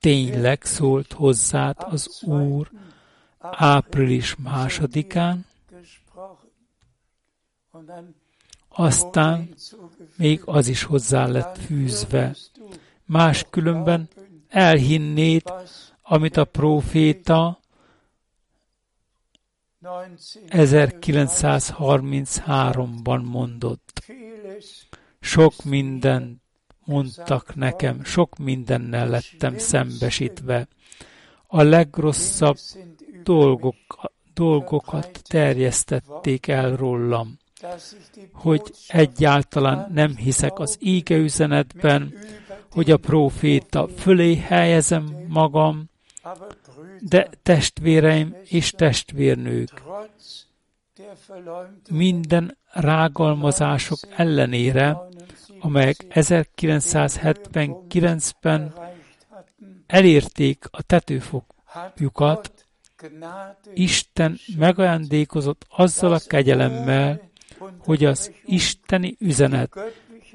[0.00, 2.70] Tényleg szólt hozzád az Úr
[3.38, 5.46] április másodikán,
[8.68, 9.54] aztán
[10.16, 12.36] még az is hozzá lett fűzve.
[13.04, 14.08] Máskülönben
[14.48, 15.42] elhinnéd,
[16.02, 17.60] amit a próféta
[20.48, 24.02] 1933-ban mondott.
[25.20, 26.40] Sok mindent
[26.84, 30.68] mondtak nekem, sok mindennel lettem szembesítve.
[31.46, 32.56] A legrosszabb
[33.26, 33.76] dolgok,
[34.34, 37.38] dolgokat terjesztették el rólam,
[38.32, 42.14] hogy egyáltalán nem hiszek az íge üzenetben,
[42.70, 45.84] hogy a próféta fölé helyezem magam,
[47.00, 49.82] de testvéreim és testvérnők,
[51.90, 54.98] minden rágalmazások ellenére,
[55.60, 58.74] amelyek 1979-ben
[59.86, 62.65] elérték a tetőfokjukat,
[63.74, 67.30] Isten megajándékozott azzal a kegyelemmel,
[67.78, 69.78] hogy az isteni üzenet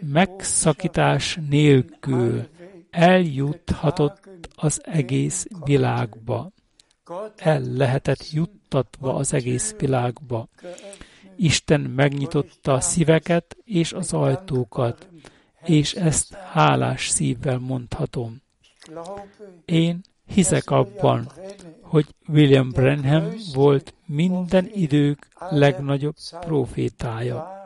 [0.01, 2.47] megszakítás nélkül
[2.89, 6.51] eljuthatott az egész világba.
[7.35, 10.47] El lehetett juttatva az egész világba.
[11.35, 15.09] Isten megnyitotta a szíveket és az ajtókat,
[15.63, 18.41] és ezt hálás szívvel mondhatom.
[19.65, 20.01] Én
[20.33, 21.31] hiszek abban,
[21.81, 27.59] hogy William Branham volt minden idők legnagyobb profétája.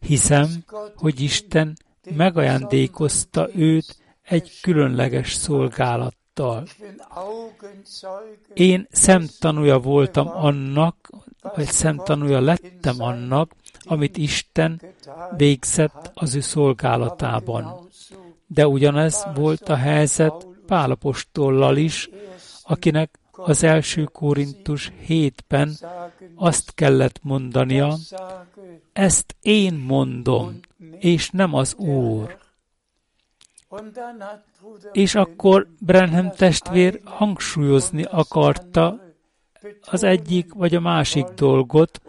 [0.00, 0.64] Hiszem,
[0.96, 1.76] hogy Isten
[2.16, 6.66] megajándékozta őt egy különleges szolgálattal.
[8.54, 11.10] Én szemtanúja voltam annak,
[11.54, 14.80] vagy szemtanúja lettem annak, amit Isten
[15.36, 17.83] végzett az ő szolgálatában.
[18.54, 22.08] De ugyanez volt a helyzet Pálapostollal is,
[22.62, 25.76] akinek az első Korintus 7-ben
[26.34, 27.96] azt kellett mondania,
[28.92, 30.60] ezt én mondom,
[30.98, 32.36] és nem az Úr.
[34.92, 39.00] És akkor Brenham testvér hangsúlyozni akarta
[39.80, 42.00] az egyik vagy a másik dolgot,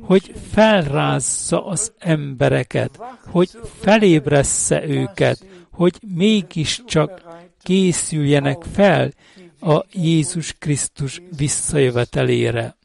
[0.00, 3.50] hogy felrázza az embereket, hogy
[3.80, 5.44] felébressze őket,
[5.80, 7.22] hogy mégiscsak
[7.62, 9.12] készüljenek fel
[9.60, 12.76] a Jézus Krisztus visszajövetelére.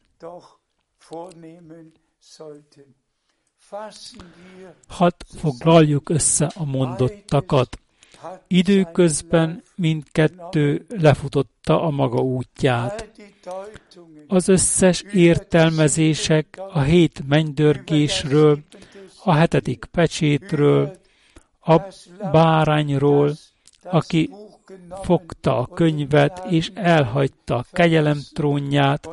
[4.88, 7.80] Hadd foglaljuk össze a mondottakat.
[8.48, 13.10] Időközben mindkettő lefutotta a maga útját.
[14.28, 18.60] Az összes értelmezések a hét mennydörgésről,
[19.24, 21.04] a hetedik pecsétről,
[21.66, 21.82] a
[22.32, 23.36] bárányról,
[23.84, 24.30] aki
[25.02, 29.10] fogta a könyvet, és elhagyta a kegyelem trónját,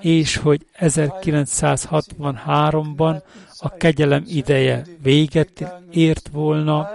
[0.00, 3.22] és hogy 1963-ban
[3.58, 6.90] a kegyelem ideje véget ért volna,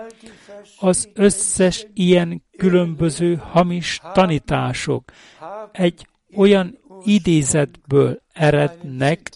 [0.79, 5.11] az összes ilyen különböző hamis tanítások
[5.71, 9.31] egy olyan idézetből erednek,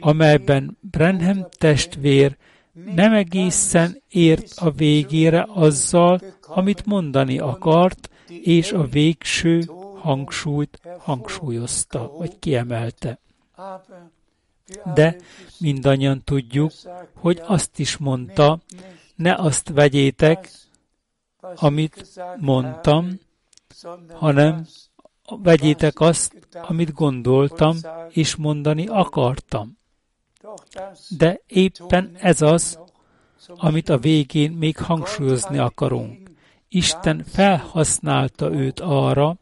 [0.00, 2.36] amelyben Brenham testvér
[2.74, 9.68] nem egészen ért a végére azzal, amit mondani akart, és a végső
[10.00, 13.18] hangsúlyt hangsúlyozta, vagy kiemelte.
[14.94, 15.16] De
[15.58, 16.72] mindannyian tudjuk,
[17.14, 18.58] hogy azt is mondta,
[19.14, 20.50] ne azt vegyétek,
[21.54, 23.18] amit mondtam,
[24.12, 24.66] hanem
[25.24, 27.76] vegyétek azt, amit gondoltam,
[28.10, 29.78] és mondani akartam.
[31.08, 32.78] De éppen ez az,
[33.48, 36.30] amit a végén még hangsúlyozni akarunk.
[36.68, 39.36] Isten felhasználta őt arra,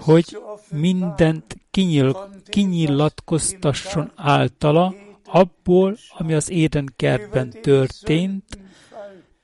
[0.00, 0.38] hogy
[0.70, 4.94] mindent kinyil, kinyilatkoztasson általa,
[5.24, 8.58] abból, ami az édenkertben történt,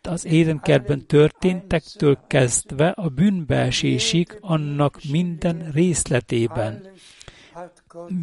[0.03, 6.91] az édenkertben történtektől kezdve a bűnbeesésig annak minden részletében.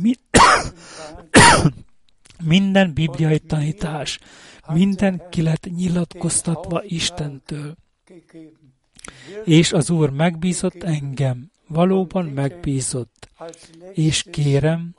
[0.01, 0.13] Mi,
[2.43, 4.19] minden bibliai tanítás,
[4.67, 7.75] minden ki lett nyilatkoztatva Istentől.
[9.43, 13.29] És az Úr megbízott engem, valóban megbízott,
[13.93, 14.95] és kérem,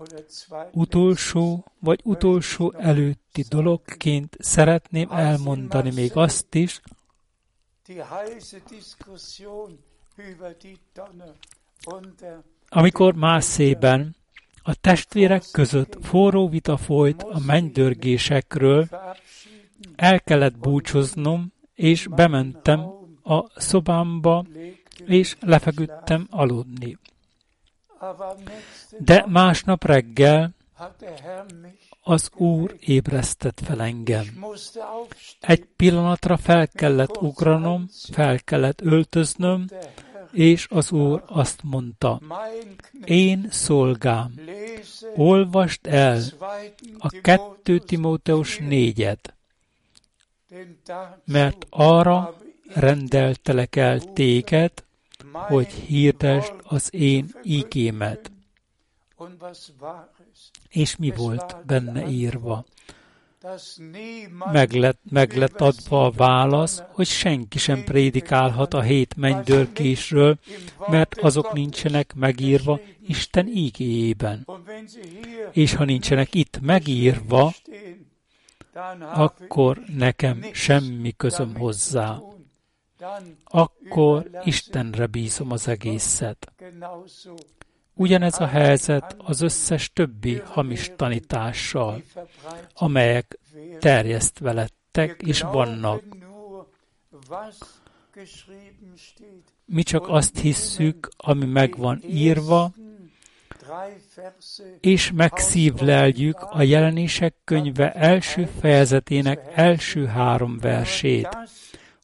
[0.73, 6.81] utolsó vagy utolsó előtti dologként szeretném elmondani még azt is,
[12.69, 14.17] amikor Mászében
[14.69, 18.89] a testvérek között forró vita folyt a mennydörgésekről,
[19.97, 22.81] el kellett búcsúznom, és bementem
[23.23, 24.45] a szobámba,
[25.05, 26.99] és lefeküdtem aludni.
[28.99, 30.55] De másnap reggel
[32.03, 34.25] az Úr ébresztett fel engem.
[35.41, 39.67] Egy pillanatra fel kellett ugranom, fel kellett öltöznöm,
[40.37, 42.21] és az Úr azt mondta,
[43.05, 44.35] én szolgám,
[45.15, 46.21] olvast el
[46.99, 49.35] a 2 Timóteus négyet,
[51.25, 52.41] mert arra
[52.75, 54.73] rendeltelek el téged,
[55.33, 58.31] hogy hirdesd az én ígémet.
[60.69, 62.65] És mi volt benne írva?
[64.53, 70.39] Meg lett, meg lett adva a válasz, hogy senki sem prédikálhat a hét mennydörgésről,
[70.87, 74.47] mert azok nincsenek megírva Isten ígéjében.
[75.53, 77.53] És ha nincsenek itt megírva,
[79.15, 82.19] akkor nekem semmi közöm hozzá
[83.45, 86.53] akkor Istenre bízom az egészet.
[87.99, 92.03] Ugyanez a helyzet az összes többi hamis tanítással,
[92.75, 93.39] amelyek
[93.79, 96.03] terjesztve lettek és vannak.
[99.65, 102.73] Mi csak azt hisszük, ami meg van írva,
[104.81, 111.29] és megszívleljük a jelenések könyve első fejezetének első három versét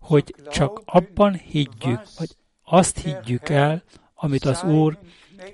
[0.03, 3.83] hogy csak abban higgyük, vagy azt higgyük el,
[4.15, 4.99] amit az Úr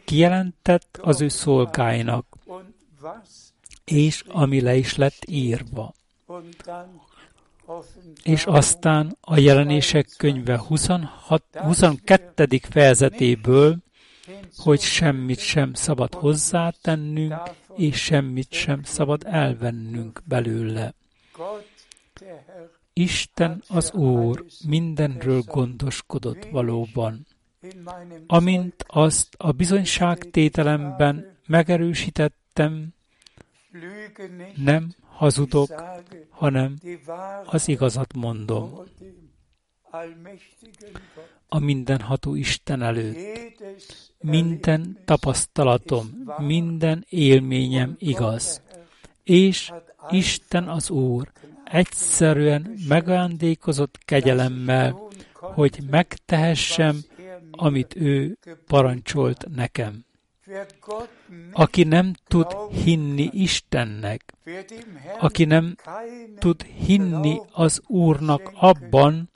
[0.05, 2.37] kijelentett az ő szolgáinak,
[3.85, 5.95] és ami le is lett írva.
[8.23, 12.61] És aztán a jelenések könyve 26, 22.
[12.71, 13.77] fejezetéből,
[14.57, 17.35] hogy semmit sem szabad hozzátennünk,
[17.77, 20.95] és semmit sem szabad elvennünk belőle.
[22.93, 27.27] Isten az Úr mindenről gondoskodott valóban.
[28.27, 32.89] Amint azt a bizonyságtételemben megerősítettem,
[34.57, 35.83] nem hazudok,
[36.29, 36.75] hanem
[37.45, 38.79] az igazat mondom.
[41.49, 43.19] A mindenható Isten előtt.
[44.19, 48.63] Minden tapasztalatom, minden élményem igaz.
[49.25, 49.73] És
[50.11, 51.33] Isten az Úr
[51.65, 57.01] egyszerűen megajándékozott kegyelemmel, hogy megtehessem,
[57.51, 60.07] amit ő parancsolt nekem.
[61.53, 64.33] Aki nem tud hinni Istennek,
[65.19, 65.75] aki nem
[66.39, 69.31] tud hinni az Úrnak abban,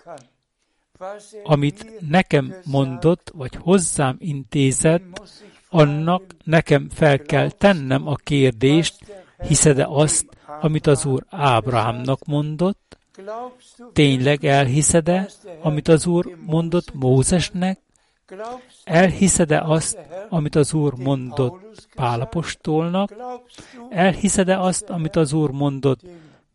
[1.45, 5.23] amit nekem mondott, vagy hozzám intézett,
[5.69, 10.27] annak nekem fel kell tennem a kérdést, hiszed-e azt,
[10.61, 12.99] amit az Úr Ábrahámnak mondott?
[13.93, 15.29] Tényleg elhiszed-e,
[15.63, 17.81] amit az Úr mondott Mózesnek?
[18.85, 23.15] Elhiszed-e azt, amit az Úr mondott Pálapostolnak?
[23.91, 26.01] Elhiszed-e azt, amit az Úr mondott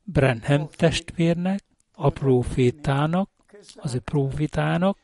[0.04, 1.64] Brenhem testvérnek,
[1.94, 3.30] a profétának,
[3.76, 4.98] az ő profétának?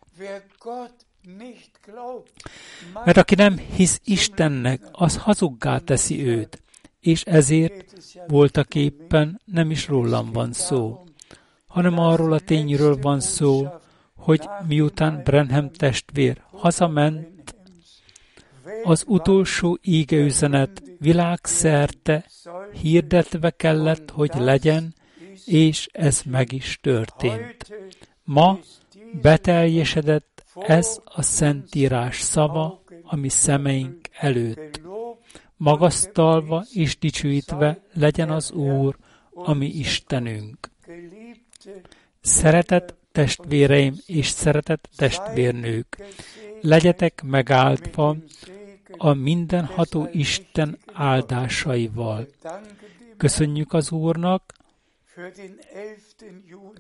[3.06, 6.62] Mert aki nem hisz Istennek, az hazuggá teszi őt,
[7.00, 7.94] és ezért
[8.28, 11.04] voltak éppen nem is rólam van szó,
[11.68, 13.68] hanem arról a tényről van szó,
[14.24, 17.56] hogy miután Brenham testvér hazament,
[18.84, 22.26] az utolsó ígeüzenet világszerte
[22.82, 24.96] hirdetve kellett, hogy legyen,
[25.46, 27.68] és ez meg is történt.
[28.24, 28.60] Ma
[29.22, 34.82] beteljesedett ez a Szentírás szava, ami szemeink előtt.
[35.58, 38.98] Magasztalva és dicsőítve legyen az Úr,
[39.34, 40.72] ami Istenünk.
[42.22, 45.98] Szeretett testvéreim és szeretett testvérnők,
[46.62, 48.16] legyetek megáldva
[48.98, 52.28] a mindenható Isten áldásaival.
[53.18, 54.54] Köszönjük az Úrnak,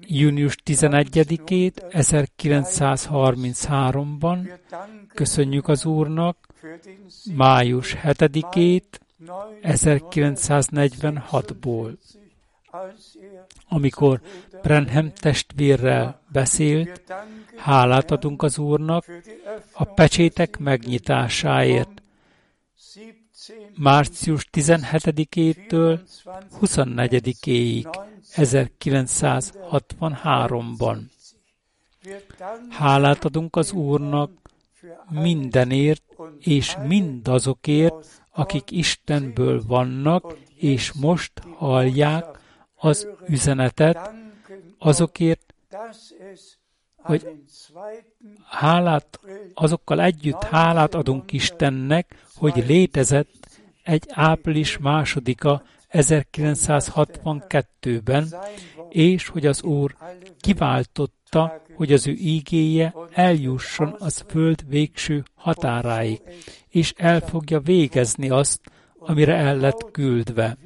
[0.08, 4.60] június 11-ét 1933-ban,
[5.14, 6.38] köszönjük az Úrnak,
[7.36, 8.84] május 7-ét
[9.64, 11.98] 1946-ból.
[13.74, 14.22] Amikor
[14.62, 17.02] Brenham testvérrel beszélt,
[17.58, 19.06] hálát adunk az Úrnak
[19.74, 22.02] a pecsétek megnyitásáért,
[23.76, 26.00] március 17-től
[26.62, 28.00] 24-éig
[28.36, 30.98] 1963-ban.
[32.70, 34.32] Hálát adunk az Úrnak
[35.10, 36.04] mindenért
[36.40, 42.42] és mindazokért, akik Istenből vannak, és most hallják
[42.84, 44.12] az üzenetet,
[44.78, 45.54] azokért,
[46.96, 47.28] hogy
[48.50, 49.20] hálát,
[49.54, 53.48] azokkal együtt hálát adunk Istennek, hogy létezett
[53.84, 58.36] egy április másodika 1962-ben,
[58.90, 59.96] és hogy az Úr
[60.40, 66.22] kiváltotta, hogy az ő ígéje eljusson az föld végső határáig,
[66.70, 68.62] és el fogja végezni azt,
[69.00, 70.58] amire el lett küldve.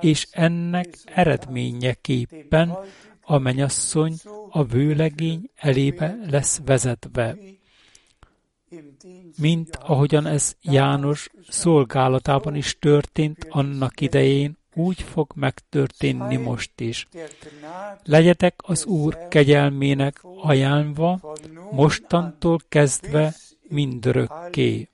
[0.00, 2.78] És ennek eredményeképpen
[3.20, 4.14] a menyasszony
[4.50, 7.36] a vőlegény elébe lesz vezetve
[9.38, 17.06] mint ahogyan ez János szolgálatában is történt annak idején, úgy fog megtörténni most is.
[18.02, 21.36] Legyetek az Úr kegyelmének ajánlva,
[21.70, 23.34] mostantól kezdve
[23.68, 24.88] mindörökké.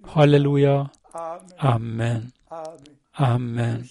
[0.00, 0.90] Halleluja,
[1.56, 2.32] Amen.
[3.12, 3.84] Amen.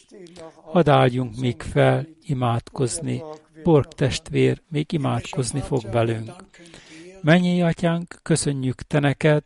[0.64, 3.24] Hadd álljunk még fel imádkozni.
[3.64, 6.32] Borg testvér még imádkozni fog velünk.
[7.22, 9.44] Mennyi atyánk, köszönjük te neked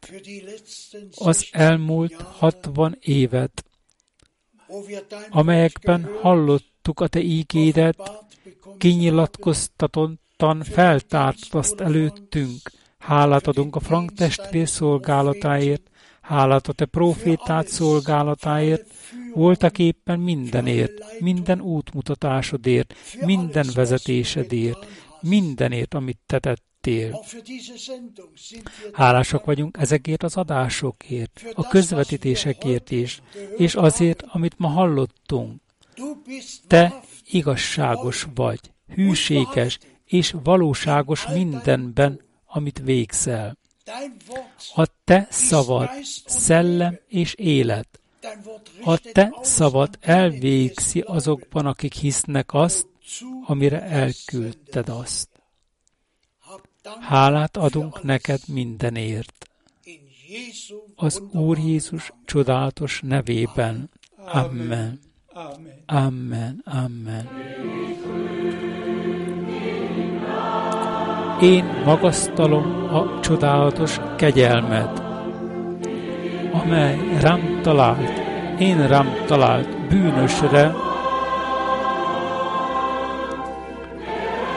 [1.16, 3.64] az elmúlt hatvan évet,
[5.30, 8.26] amelyekben hallottuk a te ígédet,
[8.78, 12.72] kinyilatkoztatottan feltárt azt előttünk.
[12.98, 15.89] Hálát adunk a Frank testvér szolgálatáért,
[16.30, 18.94] hálát a te profétát szolgálatáért,
[19.34, 22.94] voltak éppen mindenért, minden útmutatásodért,
[23.26, 24.86] minden vezetésedért,
[25.22, 27.24] mindenért, amit te tett tettél.
[28.92, 33.22] Hálásak vagyunk ezekért az adásokért, a közvetítésekért is,
[33.58, 35.62] és azért, amit ma hallottunk.
[36.68, 37.00] Te
[37.30, 38.60] igazságos vagy,
[38.94, 43.58] hűséges és valóságos mindenben, amit végzel.
[44.76, 45.90] A te szavad
[46.26, 48.00] szellem és élet.
[48.84, 52.88] A te szavad elvégzi azokban, akik hisznek azt,
[53.46, 55.28] amire elküldted azt.
[57.00, 59.48] Hálát adunk neked mindenért.
[60.96, 63.90] Az Úr Jézus csodálatos nevében.
[64.16, 65.00] Amen.
[65.86, 66.62] Amen.
[66.66, 67.30] Amen.
[71.42, 75.02] Én magasztalom a csodálatos kegyelmet,
[76.64, 78.22] amely rám talált,
[78.60, 80.74] én rám talált bűnösre,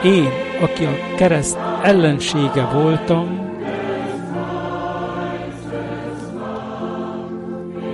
[0.05, 0.29] én,
[0.61, 3.51] aki a kereszt ellensége voltam,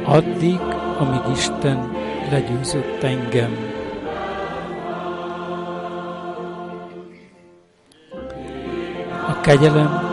[0.04, 0.60] addig,
[0.98, 1.90] amíg Isten
[2.30, 3.56] legyőzött engem.
[9.28, 10.07] A kegyelem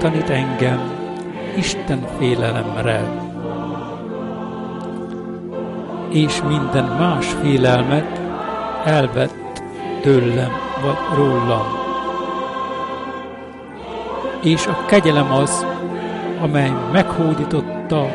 [0.00, 0.80] megtanít engem
[1.56, 3.00] Isten félelemre,
[6.08, 8.20] és minden más félelmet
[8.84, 9.62] elvett
[10.02, 10.50] tőlem
[10.82, 11.66] vagy rólam
[14.42, 15.66] és a kegyelem az,
[16.40, 18.06] amely meghódította,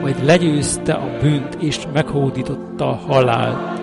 [0.00, 3.80] vagy legyőzte a bűnt, és meghódította a halált.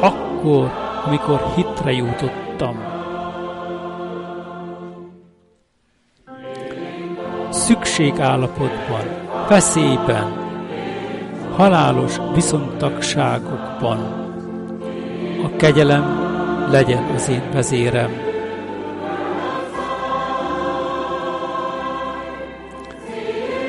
[0.00, 0.70] Akkor,
[1.06, 2.95] amikor hitre jutottam.
[7.96, 9.04] Szükségállapotban,
[9.48, 10.32] veszélyben,
[11.56, 13.98] halálos viszontagságokban.
[15.44, 16.04] A kegyelem
[16.70, 18.10] legyen az én vezérem.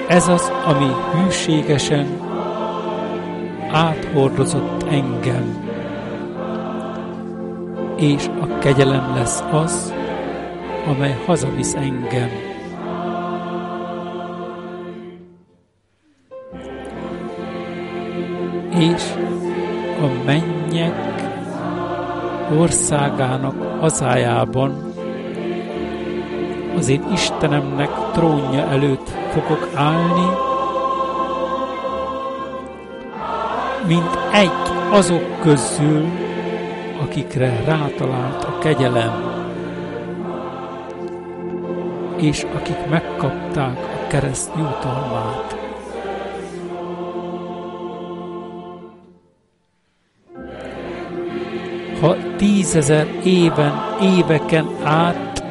[0.08, 2.08] Ez az, ami hűségesen
[3.72, 5.66] áthordozott engem,
[7.96, 9.94] és a kegyelem lesz az,
[10.88, 12.47] amely hazavisz engem.
[18.80, 19.04] És
[20.02, 21.22] a mennyek
[22.58, 24.94] országának hazájában
[26.78, 30.26] az én Istenemnek trónja előtt fogok állni,
[33.88, 34.52] mint egy
[34.92, 36.06] azok közül,
[37.02, 39.36] akikre rátalált a kegyelem,
[42.18, 45.57] és akik megkapták a kereszt jutalmát.
[52.38, 55.44] Tízezer éven, éveken át.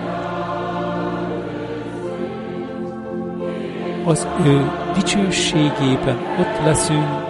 [4.05, 7.26] Az ő dicsőségében ott leszünk,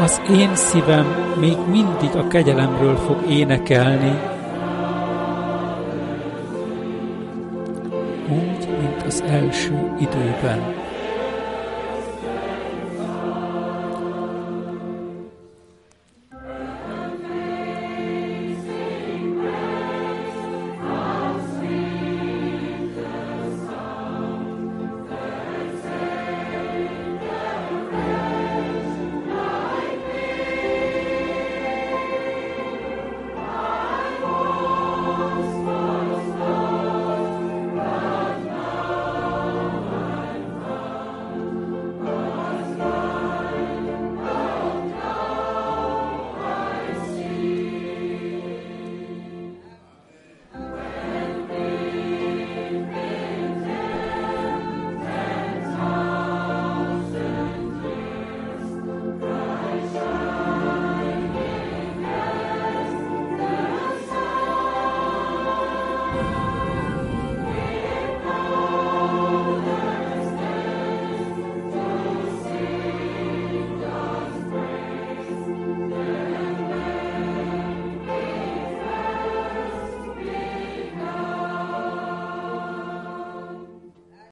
[0.00, 4.20] Az én szívem még mindig a kegyelemről fog énekelni,
[8.28, 10.74] úgy, mint az első időben.